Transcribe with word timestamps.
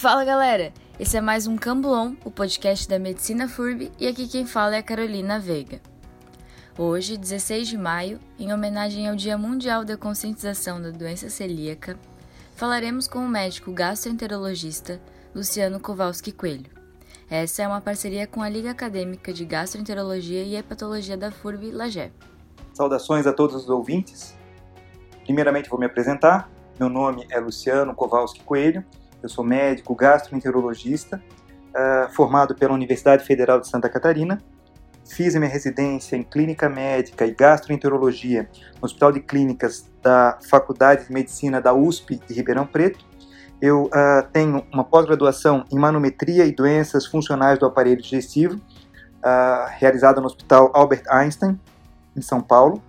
Fala 0.00 0.24
galera, 0.24 0.72
esse 0.98 1.16
é 1.16 1.20
mais 1.20 1.46
um 1.46 1.56
Camblon, 1.56 2.14
o 2.24 2.30
podcast 2.30 2.88
da 2.88 2.98
Medicina 2.98 3.46
FURB, 3.46 3.92
e 3.98 4.08
aqui 4.08 4.26
quem 4.26 4.46
fala 4.46 4.76
é 4.76 4.78
a 4.78 4.82
Carolina 4.82 5.38
Veiga. 5.38 5.80
Hoje, 6.76 7.18
16 7.18 7.68
de 7.68 7.76
maio, 7.76 8.18
em 8.38 8.50
homenagem 8.50 9.06
ao 9.06 9.14
Dia 9.14 9.36
Mundial 9.36 9.84
da 9.84 9.98
Conscientização 9.98 10.80
da 10.80 10.90
Doença 10.90 11.28
Celíaca, 11.28 11.98
falaremos 12.56 13.06
com 13.06 13.18
o 13.18 13.28
médico 13.28 13.72
gastroenterologista 13.72 15.00
Luciano 15.34 15.78
Kowalski 15.78 16.32
Coelho. 16.32 16.79
Essa 17.30 17.62
é 17.62 17.68
uma 17.68 17.80
parceria 17.80 18.26
com 18.26 18.42
a 18.42 18.48
Liga 18.48 18.72
Acadêmica 18.72 19.32
de 19.32 19.44
Gastroenterologia 19.44 20.42
e 20.42 20.56
Hepatologia 20.56 21.16
da 21.16 21.30
FURB 21.30 21.70
Lagé. 21.70 22.10
Saudações 22.74 23.24
a 23.24 23.32
todos 23.32 23.54
os 23.54 23.68
ouvintes. 23.68 24.36
Primeiramente 25.22 25.70
vou 25.70 25.78
me 25.78 25.86
apresentar. 25.86 26.50
Meu 26.78 26.88
nome 26.88 27.24
é 27.30 27.38
Luciano 27.38 27.94
Kowalski 27.94 28.42
Coelho. 28.42 28.84
Eu 29.22 29.28
sou 29.28 29.44
médico 29.44 29.94
gastroenterologista, 29.94 31.22
uh, 31.68 32.12
formado 32.12 32.54
pela 32.54 32.74
Universidade 32.74 33.24
Federal 33.24 33.60
de 33.60 33.68
Santa 33.68 33.88
Catarina 33.88 34.42
Fiz 35.10 35.34
minha 35.34 35.48
residência 35.48 36.14
em 36.14 36.22
clínica 36.22 36.68
médica 36.68 37.26
e 37.26 37.34
gastroenterologia 37.34 38.48
no 38.80 38.86
Hospital 38.86 39.10
de 39.10 39.20
Clínicas 39.20 39.90
da 40.00 40.38
Faculdade 40.48 41.06
de 41.06 41.12
Medicina 41.12 41.60
da 41.60 41.74
USP 41.74 42.20
de 42.28 42.32
Ribeirão 42.32 42.64
Preto. 42.64 43.04
Eu 43.60 43.84
uh, 43.84 44.26
tenho 44.32 44.64
uma 44.72 44.84
pós-graduação 44.84 45.64
em 45.70 45.78
manometria 45.78 46.46
e 46.46 46.52
doenças 46.52 47.06
funcionais 47.06 47.58
do 47.58 47.66
aparelho 47.66 48.00
digestivo, 48.00 48.54
uh, 48.56 49.68
realizada 49.78 50.20
no 50.20 50.26
Hospital 50.26 50.70
Albert 50.74 51.02
Einstein, 51.10 51.58
em 52.16 52.22
São 52.22 52.40
Paulo. 52.40 52.82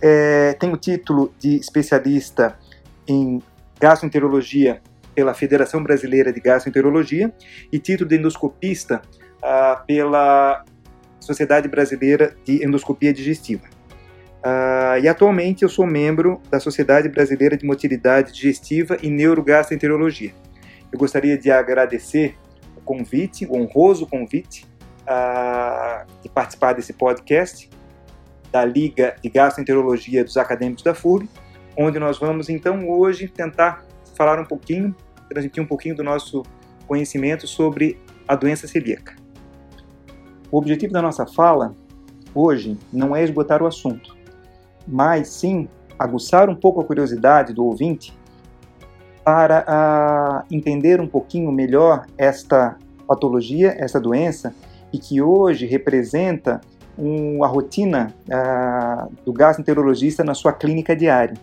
É, 0.00 0.54
tenho 0.54 0.76
título 0.76 1.32
de 1.38 1.56
especialista 1.56 2.58
em 3.06 3.42
gastroenterologia 3.80 4.82
pela 5.14 5.32
Federação 5.32 5.82
Brasileira 5.82 6.32
de 6.32 6.40
Gastroenterologia 6.40 7.32
e 7.72 7.78
título 7.78 8.08
de 8.08 8.16
endoscopista 8.16 9.00
uh, 9.38 9.84
pela 9.86 10.64
Sociedade 11.20 11.68
Brasileira 11.68 12.36
de 12.44 12.64
Endoscopia 12.64 13.12
Digestiva. 13.12 13.73
Uh, 14.44 15.00
e 15.02 15.08
atualmente 15.08 15.62
eu 15.62 15.70
sou 15.70 15.86
membro 15.86 16.38
da 16.50 16.60
Sociedade 16.60 17.08
Brasileira 17.08 17.56
de 17.56 17.64
Motilidade 17.64 18.30
Digestiva 18.30 18.98
e 19.02 19.08
Neurogastroenterologia. 19.08 20.34
Eu 20.92 20.98
gostaria 20.98 21.38
de 21.38 21.50
agradecer 21.50 22.36
o 22.76 22.80
convite, 22.82 23.46
o 23.46 23.56
honroso 23.56 24.06
convite 24.06 24.66
uh, 25.04 26.04
de 26.22 26.28
participar 26.28 26.74
desse 26.74 26.92
podcast 26.92 27.70
da 28.52 28.66
Liga 28.66 29.16
de 29.22 29.30
Gastroenterologia 29.30 30.22
dos 30.22 30.36
Acadêmicos 30.36 30.84
da 30.84 30.94
FURB, 30.94 31.26
onde 31.74 31.98
nós 31.98 32.18
vamos 32.18 32.50
então 32.50 32.86
hoje 32.88 33.28
tentar 33.28 33.82
falar 34.14 34.38
um 34.38 34.44
pouquinho, 34.44 34.94
transmitir 35.28 35.62
um 35.62 35.66
pouquinho 35.66 35.96
do 35.96 36.04
nosso 36.04 36.42
conhecimento 36.86 37.46
sobre 37.46 37.98
a 38.28 38.36
doença 38.36 38.68
celíaca. 38.68 39.16
O 40.52 40.58
objetivo 40.58 40.92
da 40.92 41.00
nossa 41.00 41.26
fala 41.26 41.74
hoje 42.34 42.78
não 42.92 43.16
é 43.16 43.24
esgotar 43.24 43.62
o 43.62 43.66
assunto, 43.66 44.13
mas 44.86 45.28
sim 45.28 45.68
aguçar 45.98 46.48
um 46.48 46.54
pouco 46.54 46.80
a 46.80 46.84
curiosidade 46.84 47.52
do 47.52 47.64
ouvinte 47.64 48.12
para 49.24 49.64
uh, 49.66 50.54
entender 50.54 51.00
um 51.00 51.06
pouquinho 51.06 51.50
melhor 51.50 52.06
esta 52.18 52.76
patologia, 53.06 53.74
esta 53.78 53.98
doença, 53.98 54.54
e 54.92 54.98
que 54.98 55.22
hoje 55.22 55.66
representa 55.66 56.60
um, 56.98 57.42
a 57.42 57.46
rotina 57.46 58.14
uh, 58.28 59.10
do 59.24 59.32
gastroenterologista 59.32 60.22
na 60.22 60.34
sua 60.34 60.52
clínica 60.52 60.94
diária. 60.94 61.34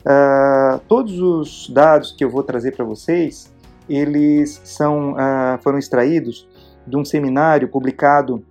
Uh, 0.00 0.78
todos 0.86 1.18
os 1.18 1.68
dados 1.70 2.12
que 2.12 2.24
eu 2.24 2.30
vou 2.30 2.42
trazer 2.42 2.76
para 2.76 2.84
vocês, 2.84 3.52
eles 3.88 4.60
são, 4.64 5.14
foram 5.60 5.78
extraídos 5.78 6.48
de 6.86 6.96
um 6.96 7.04
seminário 7.04 7.68
publicado 7.68 8.42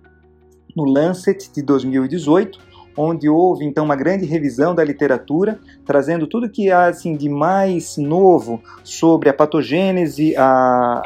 no 0.76 0.84
Lancet 0.84 1.50
de 1.52 1.60
2018, 1.60 2.58
onde 2.96 3.28
houve 3.28 3.64
então 3.64 3.84
uma 3.84 3.96
grande 3.96 4.24
revisão 4.24 4.74
da 4.74 4.84
literatura, 4.84 5.58
trazendo 5.84 6.26
tudo 6.26 6.48
que 6.48 6.70
há 6.70 6.86
assim, 6.86 7.16
de 7.16 7.28
mais 7.28 7.96
novo 7.96 8.62
sobre 8.82 9.28
a 9.28 9.34
patogênese, 9.34 10.36
a, 10.36 11.02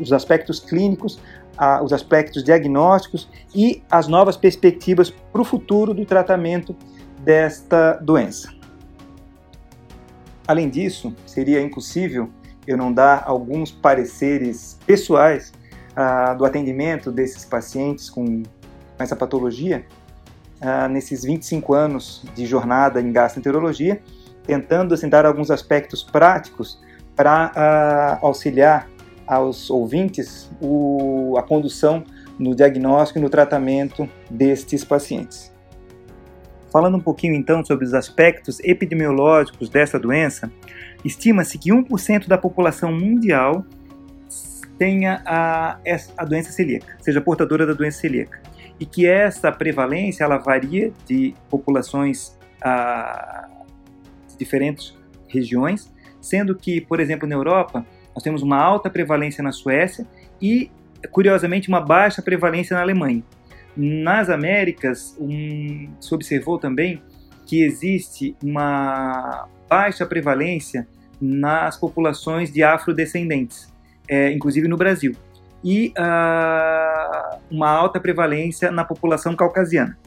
os 0.00 0.12
aspectos 0.12 0.60
clínicos, 0.60 1.20
a, 1.56 1.82
os 1.82 1.92
aspectos 1.92 2.42
diagnósticos 2.42 3.28
e 3.54 3.82
as 3.90 4.08
novas 4.08 4.36
perspectivas 4.36 5.10
para 5.10 5.40
o 5.40 5.44
futuro 5.44 5.94
do 5.94 6.04
tratamento 6.04 6.74
desta 7.20 7.94
doença. 7.94 8.54
Além 10.46 10.68
disso, 10.68 11.14
seria 11.26 11.60
impossível 11.60 12.30
eu 12.66 12.76
não 12.76 12.92
dar 12.92 13.24
alguns 13.26 13.70
pareceres 13.70 14.78
pessoais 14.86 15.52
ah, 15.94 16.34
do 16.34 16.44
atendimento 16.44 17.10
desses 17.10 17.44
pacientes 17.44 18.10
com 18.10 18.42
com 18.96 19.02
essa 19.02 19.14
patologia 19.14 19.84
uh, 20.60 20.88
nesses 20.88 21.24
25 21.24 21.74
anos 21.74 22.24
de 22.34 22.46
jornada 22.46 23.00
em 23.00 23.12
gastroenterologia, 23.12 24.00
tentando 24.44 24.94
assim, 24.94 25.08
dar 25.08 25.26
alguns 25.26 25.50
aspectos 25.50 26.02
práticos 26.02 26.80
para 27.14 28.20
uh, 28.22 28.26
auxiliar 28.26 28.88
aos 29.26 29.70
ouvintes 29.70 30.50
o, 30.60 31.34
a 31.36 31.42
condução 31.42 32.04
no 32.38 32.54
diagnóstico 32.54 33.18
e 33.18 33.22
no 33.22 33.30
tratamento 33.30 34.08
destes 34.30 34.84
pacientes. 34.84 35.52
Falando 36.70 36.96
um 36.96 37.00
pouquinho 37.00 37.34
então 37.34 37.64
sobre 37.64 37.86
os 37.86 37.94
aspectos 37.94 38.60
epidemiológicos 38.60 39.68
dessa 39.68 39.98
doença, 39.98 40.50
estima-se 41.04 41.58
que 41.58 41.70
1% 41.70 42.28
da 42.28 42.36
população 42.36 42.92
mundial 42.92 43.64
tenha 44.78 45.22
a, 45.24 45.78
a 46.18 46.24
doença 46.24 46.52
celíaca, 46.52 46.98
seja 47.00 47.20
portadora 47.20 47.66
da 47.66 47.72
doença 47.72 48.00
celíaca 48.00 48.45
e 48.78 48.84
que 48.86 49.06
essa 49.06 49.50
prevalência 49.50 50.24
ela 50.24 50.38
varia 50.38 50.92
de 51.06 51.34
populações 51.48 52.36
a 52.62 53.48
diferentes 54.38 54.96
regiões, 55.28 55.92
sendo 56.20 56.54
que, 56.54 56.80
por 56.80 57.00
exemplo, 57.00 57.26
na 57.26 57.34
Europa, 57.34 57.86
nós 58.14 58.22
temos 58.22 58.42
uma 58.42 58.58
alta 58.58 58.90
prevalência 58.90 59.42
na 59.42 59.50
Suécia 59.50 60.06
e, 60.40 60.70
curiosamente, 61.10 61.68
uma 61.68 61.80
baixa 61.80 62.20
prevalência 62.20 62.74
na 62.74 62.82
Alemanha. 62.82 63.22
Nas 63.74 64.28
Américas, 64.28 65.16
um, 65.18 65.88
se 66.00 66.14
observou 66.14 66.58
também 66.58 67.02
que 67.46 67.62
existe 67.62 68.36
uma 68.42 69.48
baixa 69.68 70.04
prevalência 70.04 70.86
nas 71.20 71.78
populações 71.78 72.52
de 72.52 72.62
afrodescendentes, 72.62 73.72
é, 74.08 74.30
inclusive 74.32 74.68
no 74.68 74.76
Brasil 74.76 75.14
e 75.62 75.92
uh, 75.98 77.38
uma 77.50 77.70
alta 77.70 78.00
prevalência 78.00 78.70
na 78.70 78.84
população 78.84 79.34
caucasiana. 79.34 79.98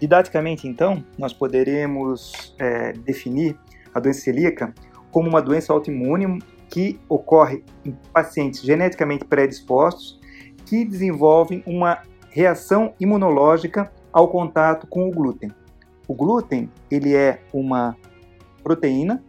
Didaticamente, 0.00 0.68
então, 0.68 1.04
nós 1.18 1.32
poderemos 1.32 2.54
é, 2.58 2.92
definir 2.92 3.58
a 3.92 3.98
doença 3.98 4.20
celíaca 4.20 4.72
como 5.10 5.28
uma 5.28 5.42
doença 5.42 5.72
autoimune 5.72 6.40
que 6.68 7.00
ocorre 7.08 7.64
em 7.84 7.96
pacientes 8.12 8.60
geneticamente 8.60 9.24
predispostos 9.24 10.20
que 10.64 10.84
desenvolvem 10.84 11.62
uma 11.66 12.02
reação 12.30 12.94
imunológica 13.00 13.90
ao 14.12 14.28
contato 14.28 14.86
com 14.86 15.08
o 15.08 15.10
glúten. 15.10 15.50
O 16.06 16.14
glúten 16.14 16.70
ele 16.90 17.14
é 17.14 17.40
uma 17.52 17.96
proteína 18.62 19.22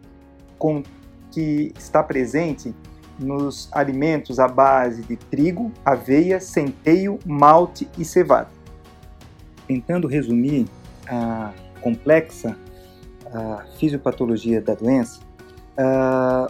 com, 0.58 0.82
que 1.32 1.72
está 1.76 2.02
presente 2.02 2.74
nos 3.20 3.68
alimentos 3.72 4.40
à 4.40 4.48
base 4.48 5.02
de 5.02 5.16
trigo, 5.16 5.70
aveia, 5.84 6.40
centeio, 6.40 7.18
malte 7.24 7.88
e 7.98 8.04
cevada. 8.04 8.48
Tentando 9.68 10.08
resumir 10.08 10.66
a 11.06 11.52
complexa 11.80 12.56
a 13.32 13.64
fisiopatologia 13.78 14.60
da 14.60 14.74
doença, 14.74 15.20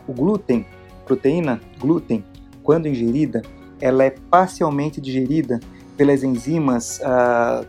o 0.06 0.12
glúten, 0.12 0.64
proteína 1.04 1.60
glúten, 1.78 2.24
quando 2.62 2.88
ingerida, 2.88 3.42
ela 3.80 4.04
é 4.04 4.10
parcialmente 4.10 5.00
digerida 5.00 5.60
pelas 5.96 6.22
enzimas 6.22 7.00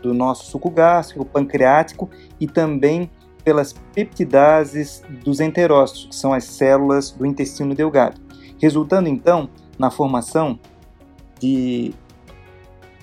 do 0.00 0.14
nosso 0.14 0.46
suco 0.46 0.70
gástrico, 0.70 1.24
pancreático 1.24 2.08
e 2.40 2.46
também 2.46 3.10
pelas 3.44 3.74
peptidases 3.94 5.02
dos 5.22 5.40
enterócitos, 5.40 6.06
que 6.06 6.14
são 6.14 6.32
as 6.32 6.44
células 6.44 7.10
do 7.10 7.26
intestino 7.26 7.74
delgado 7.74 8.21
resultando 8.62 9.08
então 9.08 9.50
na 9.76 9.90
formação 9.90 10.56
de 11.40 11.92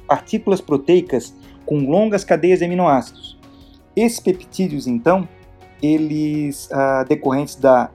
partículas 0.08 0.62
proteicas 0.62 1.36
com 1.66 1.80
longas 1.80 2.24
cadeias 2.24 2.60
de 2.60 2.66
aminoácidos. 2.66 3.38
Esses 3.94 4.22
peptídeos, 4.22 4.88
então, 4.88 5.28
eles 5.84 6.72
ah, 6.72 7.04
decorrentes 7.04 7.56
da, 7.56 7.92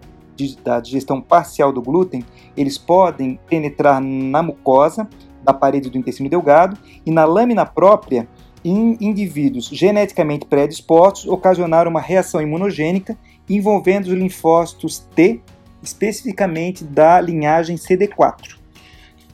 da 0.63 0.79
digestão 0.79 1.21
parcial 1.21 1.73
do 1.73 1.81
glúten, 1.81 2.23
eles 2.55 2.77
podem 2.77 3.41
penetrar 3.49 4.01
na 4.01 4.43
mucosa, 4.43 5.09
da 5.43 5.55
parede 5.55 5.89
do 5.89 5.99
intestino 5.99 6.29
delgado 6.29 6.77
e 7.05 7.11
na 7.11 7.25
lâmina 7.25 7.65
própria 7.65 8.29
em 8.65 8.97
indivíduos 9.01 9.67
geneticamente 9.67 10.47
predispostos 10.47 11.27
ocasionaram 11.27 11.91
uma 11.91 12.01
reação 12.01 12.41
imunogênica 12.41 13.19
envolvendo 13.49 14.07
os 14.07 14.13
linfócitos 14.13 15.01
T, 15.15 15.43
especificamente 15.87 16.85
da 16.85 17.21
linhagem 17.21 17.77
CD4, 17.77 18.57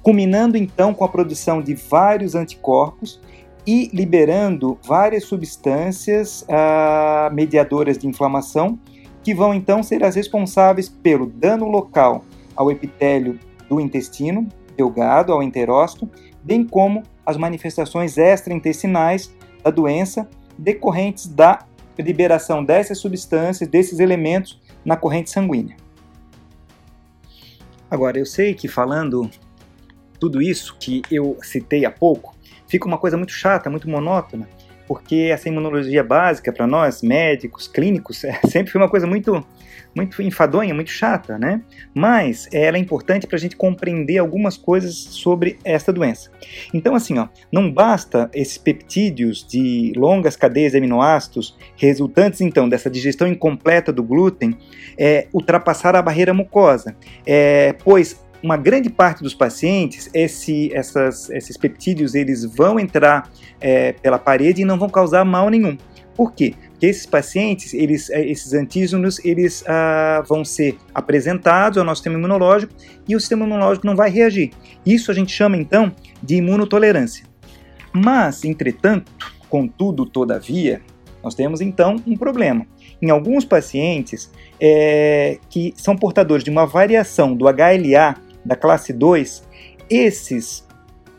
culminando 0.02 0.56
então 0.56 0.93
com 0.93 1.05
a 1.05 1.08
produção 1.08 1.62
de 1.62 1.75
vários 1.75 2.35
anticorpos 2.35 3.20
e 3.67 3.91
liberando 3.93 4.79
várias 4.82 5.25
substâncias 5.25 6.44
ah, 6.49 7.31
mediadoras 7.32 7.99
de 7.99 8.06
inflamação 8.06 8.79
que 9.23 9.35
vão 9.35 9.52
então 9.52 9.82
ser 9.82 10.02
as 10.02 10.14
responsáveis 10.14 10.88
pelo 10.88 11.26
dano 11.26 11.69
local 11.69 12.25
ao 12.56 12.70
epitélio 12.70 13.38
do 13.69 13.81
intestino 13.81 14.49
delgado, 14.76 15.32
ao 15.32 15.43
enterócito, 15.43 16.08
bem 16.43 16.64
como 16.64 17.03
as 17.25 17.37
manifestações 17.37 18.17
extraintestinais 18.17 19.35
da 19.62 19.70
doença 19.70 20.29
decorrentes 20.58 21.26
da 21.26 21.61
liberação 21.99 22.64
dessas 22.64 22.99
substâncias, 22.99 23.69
desses 23.69 23.99
elementos 23.99 24.61
na 24.85 24.96
corrente 24.96 25.31
sanguínea. 25.31 25.76
Agora, 27.90 28.19
eu 28.19 28.25
sei 28.25 28.54
que 28.54 28.69
falando 28.69 29.28
tudo 30.19 30.40
isso 30.40 30.76
que 30.78 31.02
eu 31.10 31.37
citei 31.42 31.84
há 31.84 31.90
pouco, 31.90 32.37
fica 32.69 32.87
uma 32.87 32.98
coisa 32.98 33.16
muito 33.16 33.32
chata, 33.32 33.69
muito 33.69 33.88
monótona, 33.88 34.48
porque 34.90 35.28
essa 35.32 35.48
imunologia 35.48 36.02
básica 36.02 36.52
para 36.52 36.66
nós, 36.66 37.00
médicos, 37.00 37.69
clínicos, 37.69 38.25
é, 38.26 38.32
sempre 38.48 38.72
foi 38.72 38.81
uma 38.81 38.88
coisa 38.88 39.06
muito, 39.06 39.46
muito 39.94 40.20
enfadonha, 40.20 40.75
muito 40.75 40.90
chata, 40.90 41.38
né? 41.38 41.62
Mas 41.94 42.48
ela 42.52 42.76
é 42.76 42.81
importante 42.81 43.25
para 43.25 43.37
a 43.37 43.38
gente 43.38 43.54
compreender 43.54 44.19
algumas 44.19 44.56
coisas 44.56 44.96
sobre 44.96 45.60
esta 45.62 45.92
doença. 45.92 46.32
Então, 46.75 46.96
assim, 46.96 47.16
ó, 47.20 47.28
não 47.52 47.70
basta 47.70 48.28
esses 48.34 48.58
peptídeos 48.58 49.46
de 49.46 49.92
longas 49.94 50.34
cadeias 50.34 50.72
de 50.72 50.78
aminoácidos 50.78 51.56
resultantes, 51.76 52.40
então, 52.40 52.69
dessa 52.69 52.90
digestão 52.90 53.28
incompleta 53.28 53.93
do 53.93 54.02
glúten, 54.02 54.58
é, 54.98 55.28
ultrapassar 55.32 55.94
a 55.94 56.02
barreira 56.02 56.34
mucosa, 56.34 56.96
é, 57.25 57.76
pois 57.84 58.20
uma 58.42 58.56
grande 58.56 58.88
parte 58.88 59.22
dos 59.22 59.34
pacientes, 59.34 60.08
esse, 60.14 60.72
essas, 60.75 61.28
esses 61.31 61.56
peptídeos 61.56 62.14
eles 62.14 62.44
vão 62.44 62.78
entrar 62.78 63.31
é, 63.60 63.92
pela 63.92 64.19
parede 64.19 64.62
e 64.62 64.64
não 64.64 64.78
vão 64.78 64.88
causar 64.88 65.25
mal 65.25 65.50
nenhum. 65.50 65.76
Por 66.14 66.32
quê? 66.32 66.54
Porque 66.70 66.87
esses 66.87 67.06
pacientes, 67.06 67.72
eles, 67.72 68.10
é, 68.10 68.25
esses 68.26 68.52
antígenos, 68.52 69.22
eles 69.25 69.64
ah, 69.66 70.22
vão 70.26 70.44
ser 70.44 70.76
apresentados 70.94 71.78
ao 71.78 71.84
nosso 71.84 72.00
sistema 72.00 72.19
imunológico 72.19 72.72
e 73.08 73.14
o 73.14 73.20
sistema 73.20 73.44
imunológico 73.44 73.87
não 73.87 73.96
vai 73.96 74.10
reagir. 74.10 74.50
Isso 74.84 75.10
a 75.10 75.14
gente 75.14 75.32
chama 75.32 75.56
então 75.56 75.93
de 76.22 76.36
imunotolerância. 76.36 77.25
Mas, 77.93 78.44
entretanto, 78.44 79.12
contudo, 79.48 80.06
todavia, 80.06 80.81
nós 81.22 81.34
temos 81.34 81.60
então 81.60 81.96
um 82.06 82.16
problema. 82.16 82.66
Em 83.00 83.10
alguns 83.10 83.44
pacientes 83.44 84.31
é, 84.60 85.38
que 85.48 85.72
são 85.76 85.96
portadores 85.96 86.44
de 86.44 86.50
uma 86.50 86.66
variação 86.66 87.34
do 87.34 87.46
HLA 87.46 88.16
da 88.44 88.56
classe 88.56 88.92
2, 88.92 89.48
esses 89.88 90.66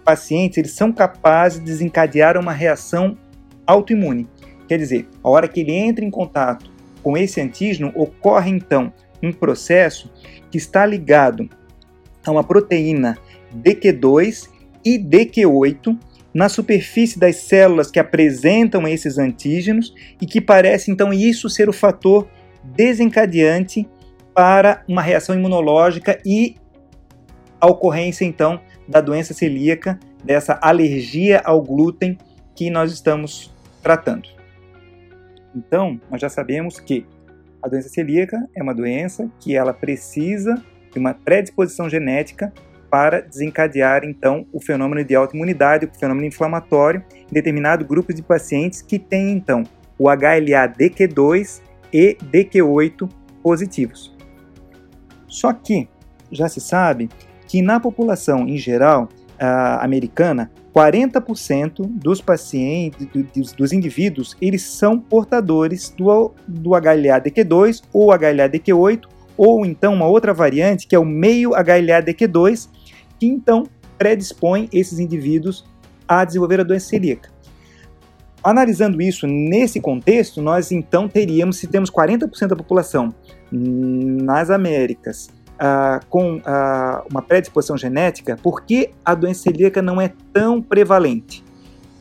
pacientes 0.03 0.57
eles 0.57 0.71
são 0.71 0.91
capazes 0.91 1.59
de 1.59 1.65
desencadear 1.65 2.37
uma 2.37 2.51
reação 2.51 3.17
autoimune. 3.65 4.27
Quer 4.67 4.77
dizer, 4.77 5.07
a 5.23 5.29
hora 5.29 5.47
que 5.47 5.59
ele 5.59 5.73
entra 5.73 6.03
em 6.03 6.09
contato 6.09 6.71
com 7.03 7.17
esse 7.17 7.41
antígeno, 7.41 7.91
ocorre 7.95 8.49
então 8.49 8.93
um 9.21 9.31
processo 9.31 10.11
que 10.49 10.57
está 10.57 10.85
ligado 10.85 11.49
a 12.25 12.31
uma 12.31 12.43
proteína 12.43 13.17
DQ2 13.55 14.49
e 14.83 14.97
DQ8 14.97 15.97
na 16.33 16.47
superfície 16.47 17.19
das 17.19 17.37
células 17.37 17.91
que 17.91 17.99
apresentam 17.99 18.87
esses 18.87 19.17
antígenos 19.17 19.93
e 20.21 20.25
que 20.25 20.39
parece 20.39 20.89
então 20.89 21.11
isso 21.11 21.49
ser 21.49 21.67
o 21.67 21.73
fator 21.73 22.27
desencadeante 22.63 23.87
para 24.33 24.83
uma 24.87 25.01
reação 25.01 25.35
imunológica 25.35 26.17
e 26.25 26.55
a 27.61 27.67
ocorrência 27.67 28.25
então 28.25 28.59
da 28.87 28.99
doença 28.99 29.33
celíaca, 29.33 29.99
dessa 30.23 30.59
alergia 30.61 31.39
ao 31.45 31.61
glúten 31.61 32.17
que 32.55 32.69
nós 32.69 32.91
estamos 32.91 33.53
tratando. 33.81 34.27
Então, 35.55 35.99
nós 36.09 36.19
já 36.19 36.29
sabemos 36.29 36.79
que 36.79 37.05
a 37.61 37.67
doença 37.67 37.89
celíaca 37.89 38.49
é 38.55 38.63
uma 38.63 38.73
doença 38.73 39.29
que 39.39 39.55
ela 39.55 39.73
precisa 39.73 40.55
de 40.91 40.99
uma 40.99 41.13
predisposição 41.13 41.87
genética 41.87 42.51
para 42.89 43.21
desencadear 43.21 44.03
então 44.03 44.45
o 44.51 44.59
fenômeno 44.59 45.03
de 45.03 45.15
autoimunidade, 45.15 45.85
o 45.85 45.99
fenômeno 45.99 46.27
inflamatório 46.27 47.03
em 47.29 47.33
determinado 47.33 47.85
grupo 47.85 48.13
de 48.13 48.21
pacientes 48.21 48.81
que 48.81 48.99
tem 48.99 49.31
então 49.31 49.63
o 49.97 50.05
HLA-DQ2 50.05 51.61
e 51.93 52.17
DQ8 52.21 53.09
positivos. 53.41 54.13
Só 55.27 55.53
que 55.53 55.87
já 56.31 56.49
se 56.49 56.59
sabe 56.59 57.09
que 57.51 57.61
na 57.61 57.81
população 57.81 58.47
em 58.47 58.55
geral 58.55 59.09
uh, 59.33 59.83
americana, 59.83 60.49
40% 60.73 61.85
dos 61.85 62.21
pacientes, 62.21 63.05
dos, 63.35 63.51
dos, 63.51 63.73
indivíduos, 63.73 64.37
eles 64.41 64.61
são 64.61 64.97
portadores 64.97 65.89
do, 65.89 66.31
do 66.47 66.69
HLA-DQ2 66.69 67.83
ou 67.91 68.07
HLA-DQ8, 68.11 69.01
ou 69.35 69.65
então 69.65 69.93
uma 69.93 70.07
outra 70.07 70.33
variante 70.33 70.87
que 70.87 70.95
é 70.95 70.99
o 70.99 71.03
meio 71.03 71.49
HLA-DQ2, 71.49 72.69
que 73.19 73.25
então 73.25 73.65
predispõe 73.97 74.69
esses 74.71 74.97
indivíduos 74.97 75.65
a 76.07 76.23
desenvolver 76.23 76.61
a 76.61 76.63
doença 76.63 76.87
celíaca. 76.87 77.29
Analisando 78.41 79.01
isso 79.01 79.27
nesse 79.27 79.81
contexto, 79.81 80.41
nós 80.41 80.71
então 80.71 81.09
teríamos, 81.09 81.57
se 81.57 81.67
temos 81.67 81.91
40% 81.91 82.47
da 82.47 82.55
população 82.55 83.13
nas 83.51 84.49
Américas 84.49 85.29
ah, 85.63 85.99
com 86.09 86.41
ah, 86.43 87.03
uma 87.07 87.21
predisposição 87.21 87.77
genética, 87.77 88.35
por 88.41 88.63
que 88.63 88.89
a 89.05 89.13
doença 89.13 89.43
celíaca 89.43 89.79
não 89.79 90.01
é 90.01 90.11
tão 90.33 90.59
prevalente? 90.59 91.43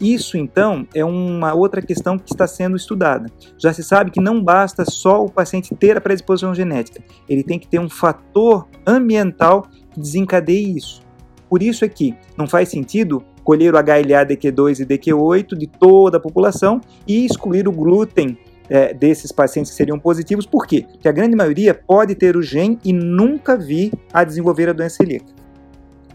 Isso, 0.00 0.38
então, 0.38 0.88
é 0.94 1.04
uma 1.04 1.52
outra 1.52 1.82
questão 1.82 2.18
que 2.18 2.32
está 2.32 2.46
sendo 2.46 2.74
estudada. 2.74 3.30
Já 3.58 3.70
se 3.70 3.84
sabe 3.84 4.10
que 4.10 4.18
não 4.18 4.42
basta 4.42 4.82
só 4.86 5.22
o 5.22 5.28
paciente 5.28 5.74
ter 5.74 5.94
a 5.94 6.00
predisposição 6.00 6.54
genética, 6.54 7.04
ele 7.28 7.44
tem 7.44 7.58
que 7.58 7.68
ter 7.68 7.78
um 7.78 7.90
fator 7.90 8.66
ambiental 8.86 9.66
que 9.90 10.00
desencadeie 10.00 10.78
isso. 10.78 11.02
Por 11.46 11.62
isso 11.62 11.84
é 11.84 11.88
que 11.88 12.16
não 12.38 12.46
faz 12.46 12.70
sentido 12.70 13.22
colher 13.44 13.74
o 13.74 13.76
HLA 13.76 14.24
DQ2 14.24 14.80
e 14.80 14.86
DQ8 14.86 15.54
de 15.54 15.66
toda 15.66 16.16
a 16.16 16.20
população 16.20 16.80
e 17.06 17.26
excluir 17.26 17.68
o 17.68 17.72
glúten 17.72 18.38
é, 18.70 18.94
desses 18.94 19.32
pacientes 19.32 19.72
que 19.72 19.76
seriam 19.76 19.98
positivos, 19.98 20.46
por 20.46 20.66
quê? 20.66 20.86
Porque 20.88 21.08
a 21.08 21.12
grande 21.12 21.34
maioria 21.34 21.74
pode 21.74 22.14
ter 22.14 22.36
o 22.36 22.42
gene 22.42 22.78
e 22.84 22.92
nunca 22.92 23.56
vir 23.56 23.92
a 24.12 24.22
desenvolver 24.22 24.68
a 24.68 24.72
doença 24.72 24.96
celíaca. 24.96 25.26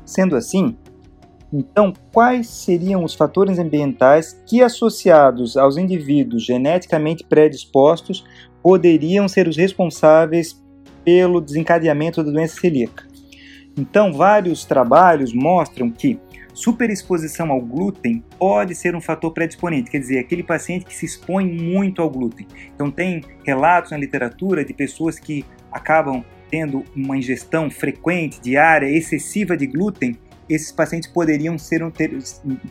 Sendo 0.05 0.35
assim, 0.37 0.77
então, 1.53 1.93
quais 2.11 2.47
seriam 2.47 3.03
os 3.03 3.13
fatores 3.13 3.59
ambientais 3.59 4.41
que, 4.45 4.61
associados 4.61 5.55
aos 5.57 5.77
indivíduos 5.77 6.43
geneticamente 6.43 7.23
predispostos, 7.23 8.25
poderiam 8.63 9.27
ser 9.27 9.47
os 9.47 9.57
responsáveis 9.57 10.61
pelo 11.03 11.39
desencadeamento 11.39 12.23
da 12.23 12.31
doença 12.31 12.59
celíaca? 12.59 13.05
Então, 13.77 14.13
vários 14.13 14.65
trabalhos 14.65 15.33
mostram 15.33 15.91
que 15.91 16.19
Superexposição 16.55 17.51
ao 17.51 17.59
glúten 17.59 18.23
pode 18.39 18.73
ser 18.73 18.95
um 18.95 19.01
fator 19.01 19.33
predisponente, 19.33 19.91
quer 19.91 19.99
dizer, 19.99 20.19
aquele 20.19 20.41
paciente 20.41 20.85
que 20.85 20.95
se 20.95 21.05
expõe 21.05 21.45
muito 21.45 22.01
ao 22.01 22.09
glúten. 22.09 22.47
Então, 22.73 22.89
tem 22.89 23.21
relatos 23.45 23.91
na 23.91 23.97
literatura 23.97 24.63
de 24.63 24.73
pessoas 24.73 25.19
que 25.19 25.45
acabam 25.69 26.23
tendo 26.49 26.85
uma 26.95 27.17
ingestão 27.17 27.69
frequente, 27.69 28.39
diária, 28.39 28.87
excessiva 28.87 29.57
de 29.57 29.67
glúten. 29.67 30.17
Esses 30.47 30.71
pacientes 30.71 31.09
poderiam 31.09 31.57
ser, 31.57 31.83
um, 31.83 31.91
ter, 31.91 32.17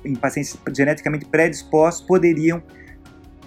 em 0.02 0.14
pacientes 0.14 0.56
geneticamente 0.74 1.26
predispostos, 1.26 2.06
poderiam 2.06 2.62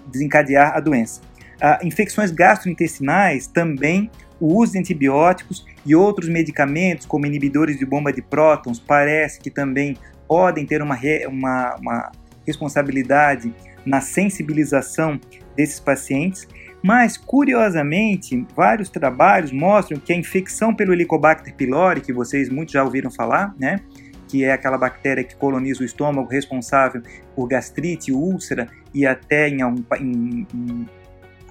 desencadear 0.06 0.78
a 0.78 0.80
doença. 0.80 1.20
Ah, 1.60 1.80
infecções 1.82 2.30
gastrointestinais 2.30 3.48
também 3.48 4.12
o 4.40 4.62
uso 4.62 4.74
de 4.74 4.80
antibióticos 4.80 5.66
e 5.86 5.96
outros 5.96 6.30
medicamentos, 6.30 7.06
como 7.06 7.26
inibidores 7.26 7.78
de 7.78 7.86
bomba 7.86 8.14
de 8.14 8.22
prótons, 8.22 8.80
parece 8.80 9.40
que 9.40 9.50
também 9.50 9.98
podem 10.28 10.66
ter 10.66 10.82
uma, 10.82 10.98
uma, 11.28 11.76
uma 11.76 12.12
responsabilidade 12.46 13.54
na 13.86 14.02
sensibilização 14.02 15.20
desses 15.56 15.80
pacientes, 15.80 16.48
mas 16.84 17.18
curiosamente, 17.18 18.46
vários 18.56 18.90
trabalhos 18.90 19.52
mostram 19.52 20.00
que 20.00 20.14
a 20.14 20.16
infecção 20.16 20.74
pelo 20.76 20.94
Helicobacter 20.94 21.56
pylori, 21.56 22.02
que 22.02 22.14
vocês 22.14 22.50
muitos 22.50 22.74
já 22.74 22.84
ouviram 22.84 23.10
falar, 23.10 23.56
né, 23.60 23.80
que 24.28 24.44
é 24.44 24.52
aquela 24.52 24.78
bactéria 24.78 25.24
que 25.24 25.36
coloniza 25.36 25.82
o 25.82 25.86
estômago 25.86 26.30
responsável 26.30 27.02
por 27.36 27.48
gastrite, 27.48 28.12
úlcera 28.12 28.68
e 28.94 29.06
até 29.06 29.48
em, 29.48 29.62
em, 29.62 30.48
em 30.54 30.86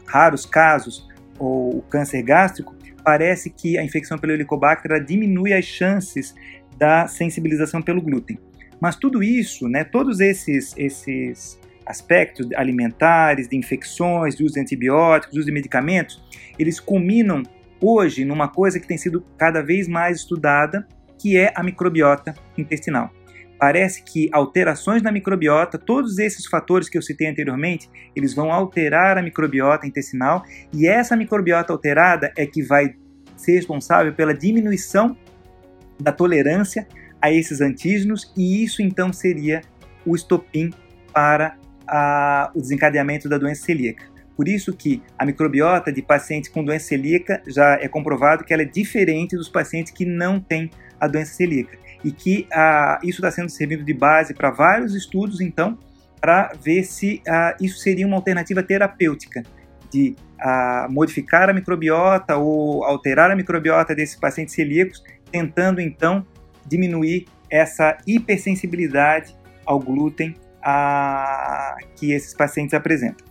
raros 0.06 0.45
casos 0.47 1.09
o 1.38 1.83
câncer 1.90 2.23
gástrico, 2.23 2.75
parece 3.04 3.50
que 3.50 3.78
a 3.78 3.85
infecção 3.85 4.18
pelo 4.18 4.33
Helicobacter 4.33 5.02
diminui 5.04 5.52
as 5.52 5.64
chances 5.64 6.35
da 6.76 7.06
sensibilização 7.06 7.80
pelo 7.83 8.00
glúten. 8.00 8.38
Mas 8.80 8.97
tudo 8.97 9.23
isso, 9.23 9.68
né, 9.68 9.85
todos 9.85 10.21
esses, 10.21 10.75
esses 10.76 11.59
aspectos 11.87 12.49
alimentares, 12.56 13.49
de 13.49 13.56
infecções, 13.56 14.35
de 14.35 14.45
uso 14.45 14.54
de 14.54 14.61
antibióticos, 14.61 15.33
de 15.33 15.38
uso 15.38 15.47
de 15.47 15.52
medicamentos, 15.52 16.23
eles 16.59 16.80
culminam 16.80 17.42
hoje 17.80 18.25
numa 18.25 18.49
coisa 18.49 18.80
que 18.80 18.87
tem 18.87 18.99
sido 18.99 19.25
cada 19.38 19.62
vez 19.62 19.87
mais 19.87 20.18
estudada, 20.18 20.87
que 21.18 21.37
é 21.37 21.52
a 21.54 21.62
microbiota 21.62 22.35
intestinal. 22.59 23.11
Parece 23.59 24.02
que 24.02 24.28
alterações 24.33 25.02
na 25.02 25.11
microbiota, 25.11 25.78
todos 25.78 26.18
esses 26.18 26.47
fatores 26.47 26.90
que 26.90 26.99
eu 26.99 27.02
citei 27.02 27.26
anteriormente, 27.26 27.88
eles 28.14 28.35
vão 28.35 28.52
alterar 28.52 29.16
a 29.16 29.23
microbiota 29.23 29.87
intestinal 29.87 30.42
e 30.75 30.87
essa 30.87 31.16
microbiota 31.16 31.73
alterada 31.73 32.33
é 32.37 32.45
que 32.45 32.62
vai 32.62 32.95
ser 33.35 33.52
responsável 33.52 34.12
pela 34.12 34.35
diminuição 34.35 35.16
da 35.99 36.12
tolerância 36.12 36.87
a 37.26 37.33
esses 37.33 37.61
antígenos 37.61 38.33
e 38.37 38.62
isso 38.62 38.80
então 38.80 39.12
seria 39.12 39.61
o 40.04 40.14
estopim 40.14 40.71
para 41.12 41.56
a, 41.87 42.52
o 42.54 42.61
desencadeamento 42.61 43.28
da 43.28 43.37
doença 43.37 43.64
celíaca. 43.64 44.04
Por 44.37 44.47
isso 44.47 44.73
que 44.73 45.02
a 45.18 45.26
microbiota 45.26 45.92
de 45.92 46.02
pacientes 46.02 46.49
com 46.49 46.62
doença 46.62 46.87
celíaca 46.87 47.42
já 47.49 47.78
é 47.80 47.88
comprovado 47.88 48.45
que 48.45 48.52
ela 48.52 48.62
é 48.62 48.66
diferente 48.66 49.35
dos 49.35 49.49
pacientes 49.49 49.92
que 49.92 50.04
não 50.04 50.38
têm 50.38 50.71
a 51.00 51.09
doença 51.09 51.35
celíaca. 51.35 51.76
E 52.04 52.12
que 52.12 52.47
isso 53.02 53.18
está 53.18 53.30
sendo 53.30 53.49
servido 53.49 53.83
de 53.83 53.95
base 53.95 54.33
para 54.33 54.50
vários 54.50 54.95
estudos, 54.95 55.40
então, 55.40 55.76
para 56.21 56.52
ver 56.62 56.85
se 56.85 57.21
isso 57.61 57.78
seria 57.78 58.06
uma 58.06 58.16
alternativa 58.16 58.62
terapêutica 58.62 59.42
de 59.90 60.14
modificar 60.90 61.49
a 61.50 61.52
microbiota 61.52 62.37
ou 62.37 62.85
alterar 62.85 63.30
a 63.30 63.37
microbiota 63.37 63.95
desses 63.95 64.14
pacientes 64.14 64.54
celíacos, 64.54 65.02
tentando 65.33 65.80
então 65.80 66.25
diminuir 66.68 67.26
essa 67.50 67.96
hipersensibilidade 68.06 69.35
ao 69.64 69.78
glúten 69.78 70.35
a, 70.62 71.76
que 71.96 72.12
esses 72.12 72.35
pacientes 72.35 72.75
apresentam. 72.75 73.26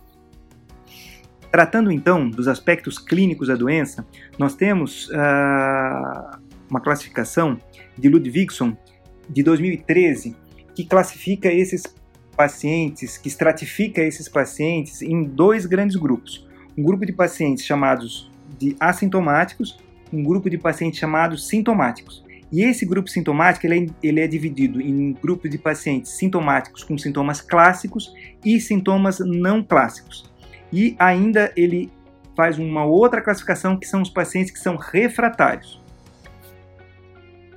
Tratando 1.50 1.90
então 1.90 2.28
dos 2.28 2.48
aspectos 2.48 2.98
clínicos 2.98 3.48
da 3.48 3.54
doença, 3.54 4.06
nós 4.38 4.54
temos 4.54 5.08
uh, 5.08 6.38
uma 6.68 6.80
classificação 6.80 7.58
de 7.96 8.08
Ludwigson 8.08 8.76
de 9.28 9.42
2013 9.42 10.36
que 10.74 10.84
classifica 10.84 11.50
esses 11.50 11.82
pacientes, 12.36 13.16
que 13.16 13.28
estratifica 13.28 14.02
esses 14.02 14.28
pacientes 14.28 15.00
em 15.00 15.24
dois 15.24 15.64
grandes 15.64 15.96
grupos. 15.96 16.46
Um 16.76 16.82
grupo 16.82 17.06
de 17.06 17.12
pacientes 17.12 17.64
chamados 17.64 18.30
de 18.58 18.76
assintomáticos, 18.78 19.78
um 20.12 20.22
grupo 20.22 20.50
de 20.50 20.58
pacientes 20.58 20.98
chamados 20.98 21.48
sintomáticos. 21.48 22.22
E 22.52 22.62
esse 22.62 22.86
grupo 22.86 23.08
sintomático 23.08 23.66
ele 23.66 23.86
é, 23.86 24.06
ele 24.06 24.20
é 24.20 24.26
dividido 24.26 24.80
em 24.80 25.12
grupos 25.12 25.50
de 25.50 25.58
pacientes 25.58 26.12
sintomáticos 26.12 26.84
com 26.84 26.96
sintomas 26.96 27.40
clássicos 27.40 28.12
e 28.44 28.60
sintomas 28.60 29.18
não 29.18 29.62
clássicos. 29.62 30.30
E 30.72 30.94
ainda 30.98 31.52
ele 31.56 31.90
faz 32.36 32.58
uma 32.58 32.84
outra 32.84 33.20
classificação 33.20 33.76
que 33.76 33.86
são 33.86 34.02
os 34.02 34.10
pacientes 34.10 34.52
que 34.52 34.58
são 34.58 34.76
refratários. 34.76 35.82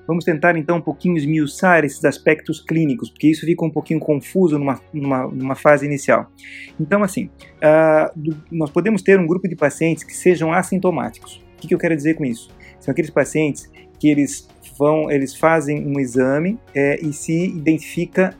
Vamos 0.07 0.25
tentar 0.25 0.57
então 0.57 0.77
um 0.77 0.81
pouquinho 0.81 1.17
esmiuçar 1.17 1.85
esses 1.85 2.03
aspectos 2.03 2.59
clínicos, 2.59 3.11
porque 3.11 3.27
isso 3.27 3.45
fica 3.45 3.63
um 3.63 3.69
pouquinho 3.69 3.99
confuso 3.99 4.57
numa, 4.57 4.81
numa, 4.91 5.27
numa 5.27 5.55
fase 5.55 5.85
inicial. 5.85 6.31
Então, 6.79 7.03
assim, 7.03 7.29
uh, 7.57 8.11
do, 8.15 8.35
nós 8.51 8.71
podemos 8.71 9.03
ter 9.03 9.19
um 9.19 9.27
grupo 9.27 9.47
de 9.47 9.55
pacientes 9.55 10.03
que 10.03 10.15
sejam 10.15 10.51
assintomáticos. 10.51 11.45
O 11.55 11.61
que, 11.61 11.67
que 11.67 11.75
eu 11.75 11.77
quero 11.77 11.95
dizer 11.95 12.15
com 12.15 12.25
isso? 12.25 12.49
São 12.79 12.91
aqueles 12.91 13.11
pacientes 13.11 13.69
que 13.99 14.09
eles 14.09 14.47
vão, 14.79 15.11
eles 15.11 15.35
fazem 15.35 15.85
um 15.85 15.99
exame 15.99 16.57
é, 16.73 16.97
e 17.01 17.11
se 17.11 17.47
identifica 17.47 18.33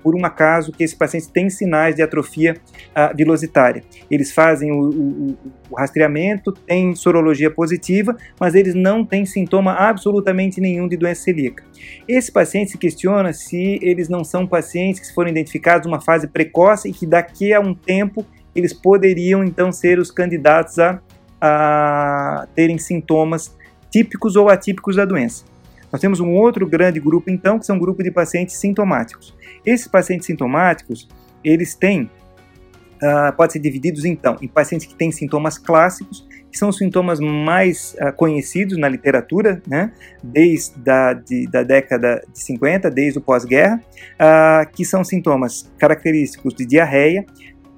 por 0.00 0.14
um 0.14 0.24
acaso 0.24 0.70
que 0.70 0.84
esse 0.84 0.96
paciente 0.96 1.28
tem 1.28 1.50
sinais 1.50 1.96
de 1.96 2.02
atrofia 2.02 2.56
uh, 2.90 3.14
vilositária. 3.16 3.82
Eles 4.08 4.32
fazem 4.32 4.70
o, 4.70 4.88
o, 4.88 5.38
o, 5.68 5.76
rastreamento, 5.76 6.52
tem 6.52 6.94
sorologia 6.94 7.50
positiva, 7.50 8.16
mas 8.40 8.54
eles 8.54 8.74
não 8.74 9.04
têm 9.04 9.26
sintoma 9.26 9.72
absolutamente 9.72 10.60
nenhum 10.60 10.86
de 10.86 10.96
doença 10.96 11.24
celíaca. 11.24 11.64
Esse 12.06 12.30
paciente 12.30 12.70
se 12.70 12.78
questiona 12.78 13.32
se 13.32 13.80
eles 13.82 14.08
não 14.08 14.22
são 14.22 14.46
pacientes 14.46 15.00
que 15.00 15.12
foram 15.12 15.30
identificados 15.30 15.86
numa 15.86 16.00
fase 16.00 16.28
precoce 16.28 16.88
e 16.88 16.92
que 16.92 17.04
daqui 17.04 17.52
a 17.52 17.60
um 17.60 17.74
tempo 17.74 18.24
eles 18.54 18.72
poderiam 18.72 19.44
então 19.44 19.72
ser 19.72 19.98
os 19.98 20.10
candidatos 20.10 20.78
a, 20.78 21.00
a 21.40 22.48
terem 22.54 22.78
sintomas 22.78 23.57
típicos 23.90 24.36
ou 24.36 24.48
atípicos 24.48 24.96
da 24.96 25.04
doença. 25.04 25.44
Nós 25.90 26.00
temos 26.00 26.20
um 26.20 26.30
outro 26.32 26.66
grande 26.66 27.00
grupo, 27.00 27.30
então, 27.30 27.58
que 27.58 27.66
são 27.66 27.76
um 27.76 27.78
grupo 27.78 28.02
de 28.02 28.10
pacientes 28.10 28.56
sintomáticos. 28.56 29.34
Esses 29.64 29.88
pacientes 29.88 30.26
sintomáticos, 30.26 31.08
eles 31.42 31.74
têm, 31.74 32.02
uh, 32.02 33.34
podem 33.36 33.52
ser 33.52 33.58
divididos, 33.58 34.04
então, 34.04 34.36
em 34.42 34.48
pacientes 34.48 34.86
que 34.86 34.94
têm 34.94 35.10
sintomas 35.10 35.56
clássicos, 35.56 36.26
que 36.50 36.58
são 36.58 36.68
os 36.68 36.76
sintomas 36.76 37.20
mais 37.20 37.94
uh, 38.00 38.12
conhecidos 38.14 38.76
na 38.78 38.88
literatura, 38.88 39.62
né, 39.66 39.92
desde 40.22 40.90
a 40.90 41.12
de, 41.14 41.46
da 41.46 41.62
década 41.62 42.22
de 42.32 42.38
50, 42.38 42.90
desde 42.90 43.18
o 43.18 43.22
pós-guerra, 43.22 43.82
uh, 44.14 44.70
que 44.72 44.84
são 44.84 45.02
sintomas 45.02 45.70
característicos 45.78 46.54
de 46.54 46.66
diarreia, 46.66 47.24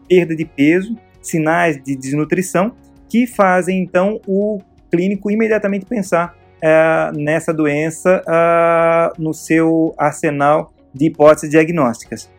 perda 0.08 0.34
de 0.34 0.44
peso, 0.44 0.96
sinais 1.22 1.80
de 1.82 1.94
desnutrição, 1.94 2.74
que 3.08 3.26
fazem, 3.26 3.82
então, 3.82 4.20
o 4.26 4.60
clínico 4.90 5.30
imediatamente 5.30 5.86
pensar 5.86 6.36
é, 6.62 7.10
nessa 7.14 7.54
doença 7.54 8.22
uh, 8.26 9.22
no 9.22 9.32
seu 9.32 9.94
arsenal 9.96 10.72
de 10.92 11.06
hipóteses 11.06 11.50
diagnósticas. 11.50 12.30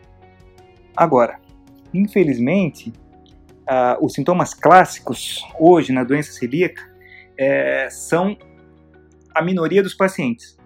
Agora, 0.96 1.40
infelizmente, 1.92 2.92
uh, 3.62 4.04
os 4.04 4.12
sintomas 4.12 4.54
clássicos 4.54 5.44
hoje 5.58 5.92
na 5.92 6.04
doença 6.04 6.32
celíaca 6.32 6.82
é, 7.36 7.88
são 7.90 8.36
a 9.34 9.42
minoria 9.42 9.82
dos 9.82 9.94
pacientes. 9.94 10.56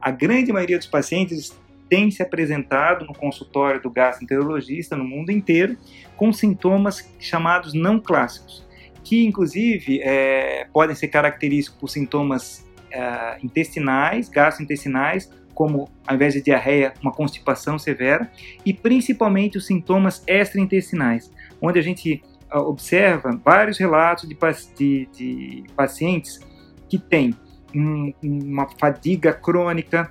A 0.00 0.10
grande 0.10 0.52
maioria 0.52 0.78
dos 0.78 0.86
pacientes 0.86 1.54
tem 1.88 2.10
se 2.10 2.22
apresentado 2.22 3.04
no 3.04 3.14
consultório 3.14 3.80
do 3.80 3.90
gastroenterologista 3.90 4.96
no 4.96 5.04
mundo 5.04 5.30
inteiro 5.30 5.76
com 6.16 6.32
sintomas 6.32 7.08
chamados 7.18 7.74
não 7.74 8.00
clássicos, 8.00 8.66
que 9.04 9.24
inclusive 9.24 10.00
é, 10.02 10.66
podem 10.72 10.96
ser 10.96 11.08
característicos 11.08 11.78
por 11.78 11.88
sintomas 11.88 12.66
é, 12.90 13.38
intestinais, 13.42 14.28
gastrointestinais, 14.28 15.30
como 15.54 15.88
ao 16.06 16.16
invés 16.16 16.34
de 16.34 16.42
diarreia, 16.42 16.92
uma 17.00 17.12
constipação 17.12 17.78
severa, 17.78 18.30
e 18.64 18.74
principalmente 18.74 19.56
os 19.56 19.66
sintomas 19.66 20.22
extraintestinais, 20.26 21.30
onde 21.62 21.78
a 21.78 21.82
gente 21.82 22.22
uh, 22.52 22.58
observa 22.58 23.40
vários 23.42 23.78
relatos 23.78 24.28
de, 24.28 24.36
de, 24.76 25.08
de 25.12 25.64
pacientes 25.76 26.40
que 26.88 26.98
têm 26.98 27.34
um, 27.74 28.12
uma 28.22 28.68
fadiga 28.78 29.32
crônica, 29.32 30.10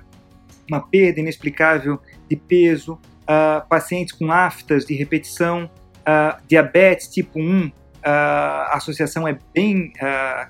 uma 0.68 0.80
perda 0.80 1.20
inexplicável 1.20 2.00
de 2.28 2.36
peso, 2.36 2.94
uh, 2.94 3.66
pacientes 3.68 4.14
com 4.14 4.32
aftas 4.32 4.84
de 4.86 4.94
repetição, 4.94 5.70
uh, 6.00 6.42
diabetes 6.48 7.08
tipo 7.08 7.38
1, 7.38 7.70
a 8.04 8.76
associação 8.76 9.26
é 9.26 9.38
bem 9.54 9.92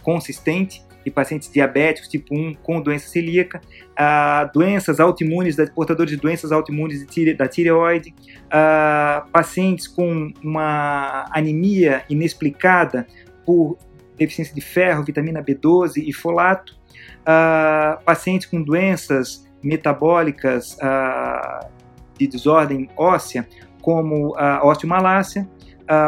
consistente, 0.02 0.84
de 1.04 1.10
pacientes 1.10 1.50
diabéticos 1.52 2.08
tipo 2.08 2.34
1 2.34 2.54
com 2.54 2.80
doença 2.80 3.08
celíaca, 3.08 3.60
uh, 3.92 4.50
doenças 4.52 4.98
autoimunes, 4.98 5.56
portadores 5.74 6.10
de 6.10 6.16
doenças 6.16 6.50
autoimunes 6.50 7.04
da 7.36 7.46
tireoide, 7.46 8.14
uh, 8.46 9.28
pacientes 9.30 9.86
com 9.86 10.32
uma 10.42 11.26
anemia 11.30 12.02
inexplicada 12.08 13.06
por 13.44 13.76
deficiência 14.16 14.54
de 14.54 14.60
ferro, 14.60 15.04
vitamina 15.04 15.42
B12 15.42 16.02
e 16.06 16.12
folato, 16.12 16.74
uh, 17.20 18.02
pacientes 18.04 18.46
com 18.46 18.62
doenças 18.62 19.44
metabólicas 19.62 20.76
de 22.18 22.26
desordem 22.26 22.88
óssea, 22.96 23.48
como 23.80 24.34
a 24.36 24.64
osteomalácia, 24.64 25.48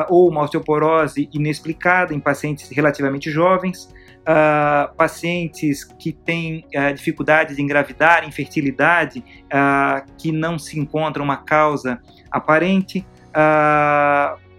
ou 0.08 0.30
uma 0.30 0.42
osteoporose 0.42 1.28
inexplicada 1.32 2.14
em 2.14 2.20
pacientes 2.20 2.70
relativamente 2.70 3.30
jovens, 3.30 3.92
uh, 4.26 4.94
pacientes 4.96 5.84
que 5.84 6.12
têm 6.12 6.64
uh, 6.74 6.92
dificuldade 6.92 7.54
de 7.54 7.62
engravidar, 7.62 8.26
infertilidade, 8.26 9.24
uh, 9.46 10.04
que 10.18 10.32
não 10.32 10.58
se 10.58 10.78
encontra 10.78 11.22
uma 11.22 11.36
causa 11.36 12.00
aparente, 12.30 13.06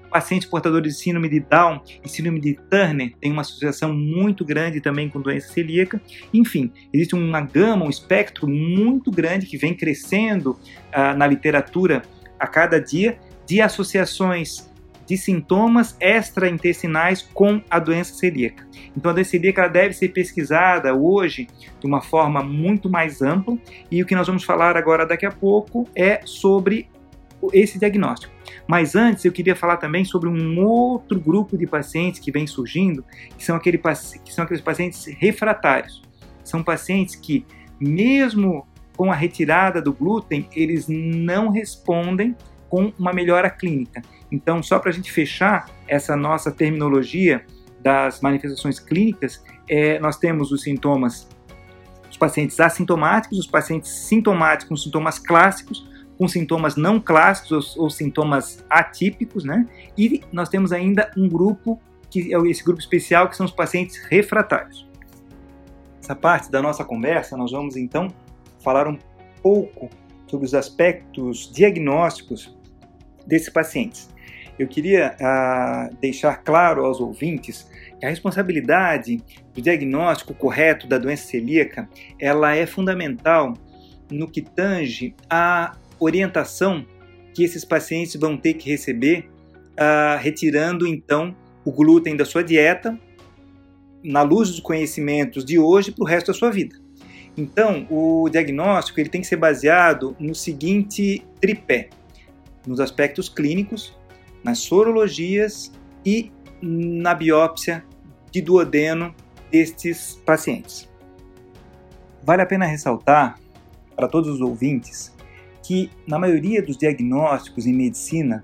pacientes 0.09 0.47
portadores 0.47 0.95
de 0.95 0.99
síndrome 1.01 1.27
de 1.27 1.39
Down 1.39 1.81
e 2.03 2.07
síndrome 2.07 2.39
de 2.39 2.53
Turner 2.69 3.13
têm 3.19 3.31
uma 3.31 3.41
associação 3.41 3.93
muito 3.93 4.45
grande 4.45 4.79
também 4.79 5.09
com 5.09 5.19
doença 5.19 5.51
celíaca. 5.51 6.01
Enfim, 6.33 6.71
existe 6.93 7.13
uma 7.13 7.41
gama, 7.41 7.85
um 7.85 7.89
espectro 7.89 8.47
muito 8.47 9.11
grande 9.11 9.45
que 9.45 9.57
vem 9.57 9.73
crescendo 9.75 10.57
na 11.17 11.27
literatura 11.27 12.03
a 12.39 12.47
cada 12.47 12.79
dia 12.79 13.19
de 13.45 13.61
associações 13.61 14.66
de 15.07 15.17
sintomas 15.17 15.95
extraintestinais 16.01 17.21
com 17.33 17.61
a 17.69 17.79
doença 17.79 18.13
celíaca. 18.13 18.67
Então, 18.95 19.09
a 19.09 19.13
doença 19.13 19.31
celíaca 19.31 19.67
deve 19.69 19.93
ser 19.93 20.09
pesquisada 20.09 20.93
hoje 20.93 21.47
de 21.79 21.87
uma 21.87 22.01
forma 22.01 22.43
muito 22.43 22.89
mais 22.89 23.21
ampla 23.21 23.57
e 23.89 24.03
o 24.03 24.05
que 24.05 24.13
nós 24.13 24.27
vamos 24.27 24.43
falar 24.43 24.75
agora 24.75 25.05
daqui 25.05 25.25
a 25.25 25.31
pouco 25.31 25.87
é 25.95 26.19
sobre 26.25 26.89
esse 27.53 27.79
diagnóstico. 27.79 28.33
Mas 28.67 28.95
antes 28.95 29.23
eu 29.23 29.31
queria 29.31 29.55
falar 29.55 29.77
também 29.77 30.03
sobre 30.03 30.27
um 30.27 30.59
outro 30.59 31.19
grupo 31.19 31.57
de 31.57 31.65
pacientes 31.65 32.19
que 32.19 32.31
vem 32.31 32.45
surgindo, 32.45 33.05
que 33.37 33.45
são, 33.45 33.55
aquele, 33.55 33.77
que 33.77 34.33
são 34.33 34.43
aqueles 34.43 34.61
pacientes 34.61 35.05
refratários. 35.05 36.01
São 36.43 36.61
pacientes 36.61 37.15
que, 37.15 37.45
mesmo 37.79 38.67
com 38.95 39.11
a 39.11 39.15
retirada 39.15 39.81
do 39.81 39.93
glúten, 39.93 40.49
eles 40.55 40.87
não 40.89 41.49
respondem 41.49 42.35
com 42.69 42.91
uma 42.97 43.13
melhora 43.13 43.49
clínica. 43.49 44.01
Então, 44.31 44.61
só 44.61 44.79
para 44.79 44.89
a 44.89 44.93
gente 44.93 45.11
fechar 45.11 45.69
essa 45.87 46.15
nossa 46.15 46.51
terminologia 46.51 47.45
das 47.81 48.21
manifestações 48.21 48.79
clínicas, 48.79 49.43
é, 49.69 49.99
nós 49.99 50.17
temos 50.17 50.51
os 50.51 50.63
sintomas, 50.63 51.27
os 52.09 52.17
pacientes 52.17 52.59
assintomáticos, 52.59 53.39
os 53.39 53.47
pacientes 53.47 53.91
sintomáticos 53.91 54.69
com 54.69 54.75
sintomas 54.75 55.19
clássicos, 55.19 55.87
com 56.17 56.27
sintomas 56.27 56.75
não 56.75 56.99
clássicos 56.99 57.75
ou, 57.75 57.83
ou, 57.83 57.89
sintomas 57.89 58.65
atípicos, 58.69 59.43
né? 59.43 59.67
E 59.97 60.21
nós 60.31 60.49
temos 60.49 60.71
ainda 60.71 61.11
um 61.15 61.29
grupo 61.29 61.79
que 62.09 62.33
é 62.33 62.37
esse 62.49 62.63
grupo 62.63 62.79
especial 62.79 63.29
que 63.29 63.35
são 63.35 63.45
os 63.45 63.51
pacientes 63.51 63.97
refratários. 64.09 64.87
Essa 66.01 66.15
parte 66.15 66.49
da 66.49 66.61
nossa 66.61 66.83
conversa 66.83 67.37
nós 67.37 67.51
vamos 67.51 67.75
então 67.75 68.07
falar 68.63 68.87
um 68.87 68.97
pouco 69.41 69.89
sobre 70.25 70.45
os 70.45 70.53
aspectos 70.53 71.51
diagnósticos 71.51 72.56
desses 73.27 73.49
pacientes. 73.49 74.09
Eu 74.57 74.67
queria 74.67 75.15
ah, 75.21 75.89
deixar 76.01 76.37
claro 76.37 76.83
aos 76.83 76.99
ouvintes 76.99 77.69
que 77.99 78.05
a 78.05 78.09
responsabilidade 78.09 79.21
do 79.53 79.61
diagnóstico 79.61 80.33
correto 80.33 80.87
da 80.87 80.97
doença 80.97 81.27
celíaca 81.27 81.87
ela 82.19 82.55
é 82.55 82.65
fundamental 82.65 83.53
no 84.11 84.27
que 84.27 84.41
tange 84.41 85.13
a 85.29 85.75
orientação 85.99 86.85
que 87.33 87.43
esses 87.43 87.63
pacientes 87.63 88.15
vão 88.15 88.35
ter 88.35 88.55
que 88.55 88.69
receber, 88.69 89.29
ah, 89.77 90.17
retirando 90.19 90.87
então 90.87 91.35
o 91.63 91.71
glúten 91.71 92.15
da 92.15 92.25
sua 92.25 92.43
dieta, 92.43 92.97
na 94.03 94.21
luz 94.21 94.49
dos 94.49 94.59
conhecimentos 94.59 95.43
de 95.43 95.59
hoje 95.59 95.91
para 95.91 96.03
o 96.03 96.07
resto 96.07 96.27
da 96.27 96.33
sua 96.33 96.49
vida. 96.49 96.75
Então, 97.37 97.85
o 97.91 98.27
diagnóstico 98.29 98.99
ele 98.99 99.09
tem 99.09 99.21
que 99.21 99.27
ser 99.27 99.35
baseado 99.35 100.15
no 100.19 100.33
seguinte 100.33 101.23
tripé: 101.39 101.89
nos 102.67 102.79
aspectos 102.79 103.29
clínicos, 103.29 103.97
nas 104.43 104.59
sorologias 104.59 105.71
e 106.05 106.31
na 106.61 107.13
biópsia 107.13 107.83
de 108.31 108.41
duodeno 108.41 109.15
destes 109.51 110.21
pacientes. 110.25 110.89
Vale 112.23 112.41
a 112.41 112.45
pena 112.45 112.65
ressaltar 112.65 113.39
para 113.95 114.07
todos 114.07 114.29
os 114.29 114.41
ouvintes 114.41 115.15
que 115.63 115.89
na 116.07 116.19
maioria 116.19 116.61
dos 116.61 116.77
diagnósticos 116.77 117.65
em 117.65 117.73
medicina 117.73 118.43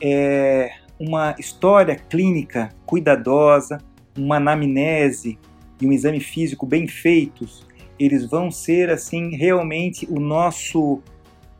é 0.00 0.70
uma 0.98 1.34
história 1.38 1.96
clínica 1.96 2.70
cuidadosa, 2.86 3.78
uma 4.16 4.36
anamnese 4.36 5.38
e 5.80 5.86
um 5.86 5.92
exame 5.92 6.20
físico 6.20 6.64
bem 6.64 6.86
feitos, 6.86 7.66
eles 7.98 8.28
vão 8.28 8.50
ser 8.50 8.90
assim 8.90 9.36
realmente 9.36 10.06
o 10.10 10.18
nosso 10.18 11.02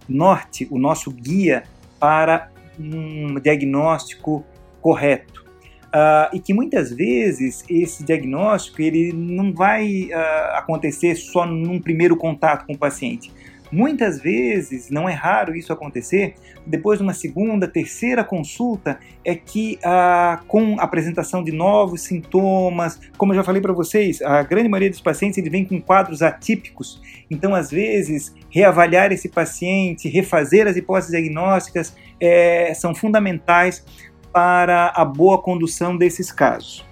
norte, 0.08 0.66
o 0.70 0.78
nosso 0.78 1.10
guia 1.10 1.64
para 2.04 2.50
um 2.78 3.40
diagnóstico 3.40 4.44
correto. 4.82 5.42
Uh, 5.86 6.28
e 6.34 6.38
que 6.38 6.52
muitas 6.52 6.92
vezes 6.92 7.64
esse 7.66 8.04
diagnóstico 8.04 8.82
ele 8.82 9.10
não 9.10 9.54
vai 9.54 10.10
uh, 10.10 10.56
acontecer 10.58 11.14
só 11.14 11.46
num 11.46 11.80
primeiro 11.80 12.14
contato 12.14 12.66
com 12.66 12.74
o 12.74 12.78
paciente. 12.78 13.32
Muitas 13.72 14.20
vezes, 14.20 14.90
não 14.90 15.08
é 15.08 15.12
raro 15.12 15.56
isso 15.56 15.72
acontecer, 15.72 16.34
depois 16.66 16.98
de 16.98 17.02
uma 17.02 17.14
segunda, 17.14 17.66
terceira 17.66 18.22
consulta, 18.22 18.98
é 19.24 19.34
que 19.34 19.78
ah, 19.82 20.40
com 20.46 20.78
a 20.78 20.84
apresentação 20.84 21.42
de 21.42 21.50
novos 21.50 22.02
sintomas, 22.02 23.00
como 23.16 23.32
eu 23.32 23.36
já 23.36 23.44
falei 23.44 23.60
para 23.60 23.72
vocês, 23.72 24.20
a 24.22 24.42
grande 24.42 24.68
maioria 24.68 24.90
dos 24.90 25.00
pacientes 25.00 25.38
ele 25.38 25.50
vem 25.50 25.64
com 25.64 25.80
quadros 25.80 26.22
atípicos, 26.22 27.00
então 27.30 27.54
às 27.54 27.70
vezes 27.70 28.34
reavaliar 28.50 29.12
esse 29.12 29.28
paciente, 29.28 30.08
refazer 30.08 30.66
as 30.66 30.76
hipóteses 30.76 31.10
diagnósticas 31.10 31.96
é, 32.20 32.72
são 32.74 32.94
fundamentais 32.94 33.84
para 34.32 34.92
a 34.94 35.04
boa 35.04 35.40
condução 35.40 35.96
desses 35.96 36.30
casos. 36.30 36.84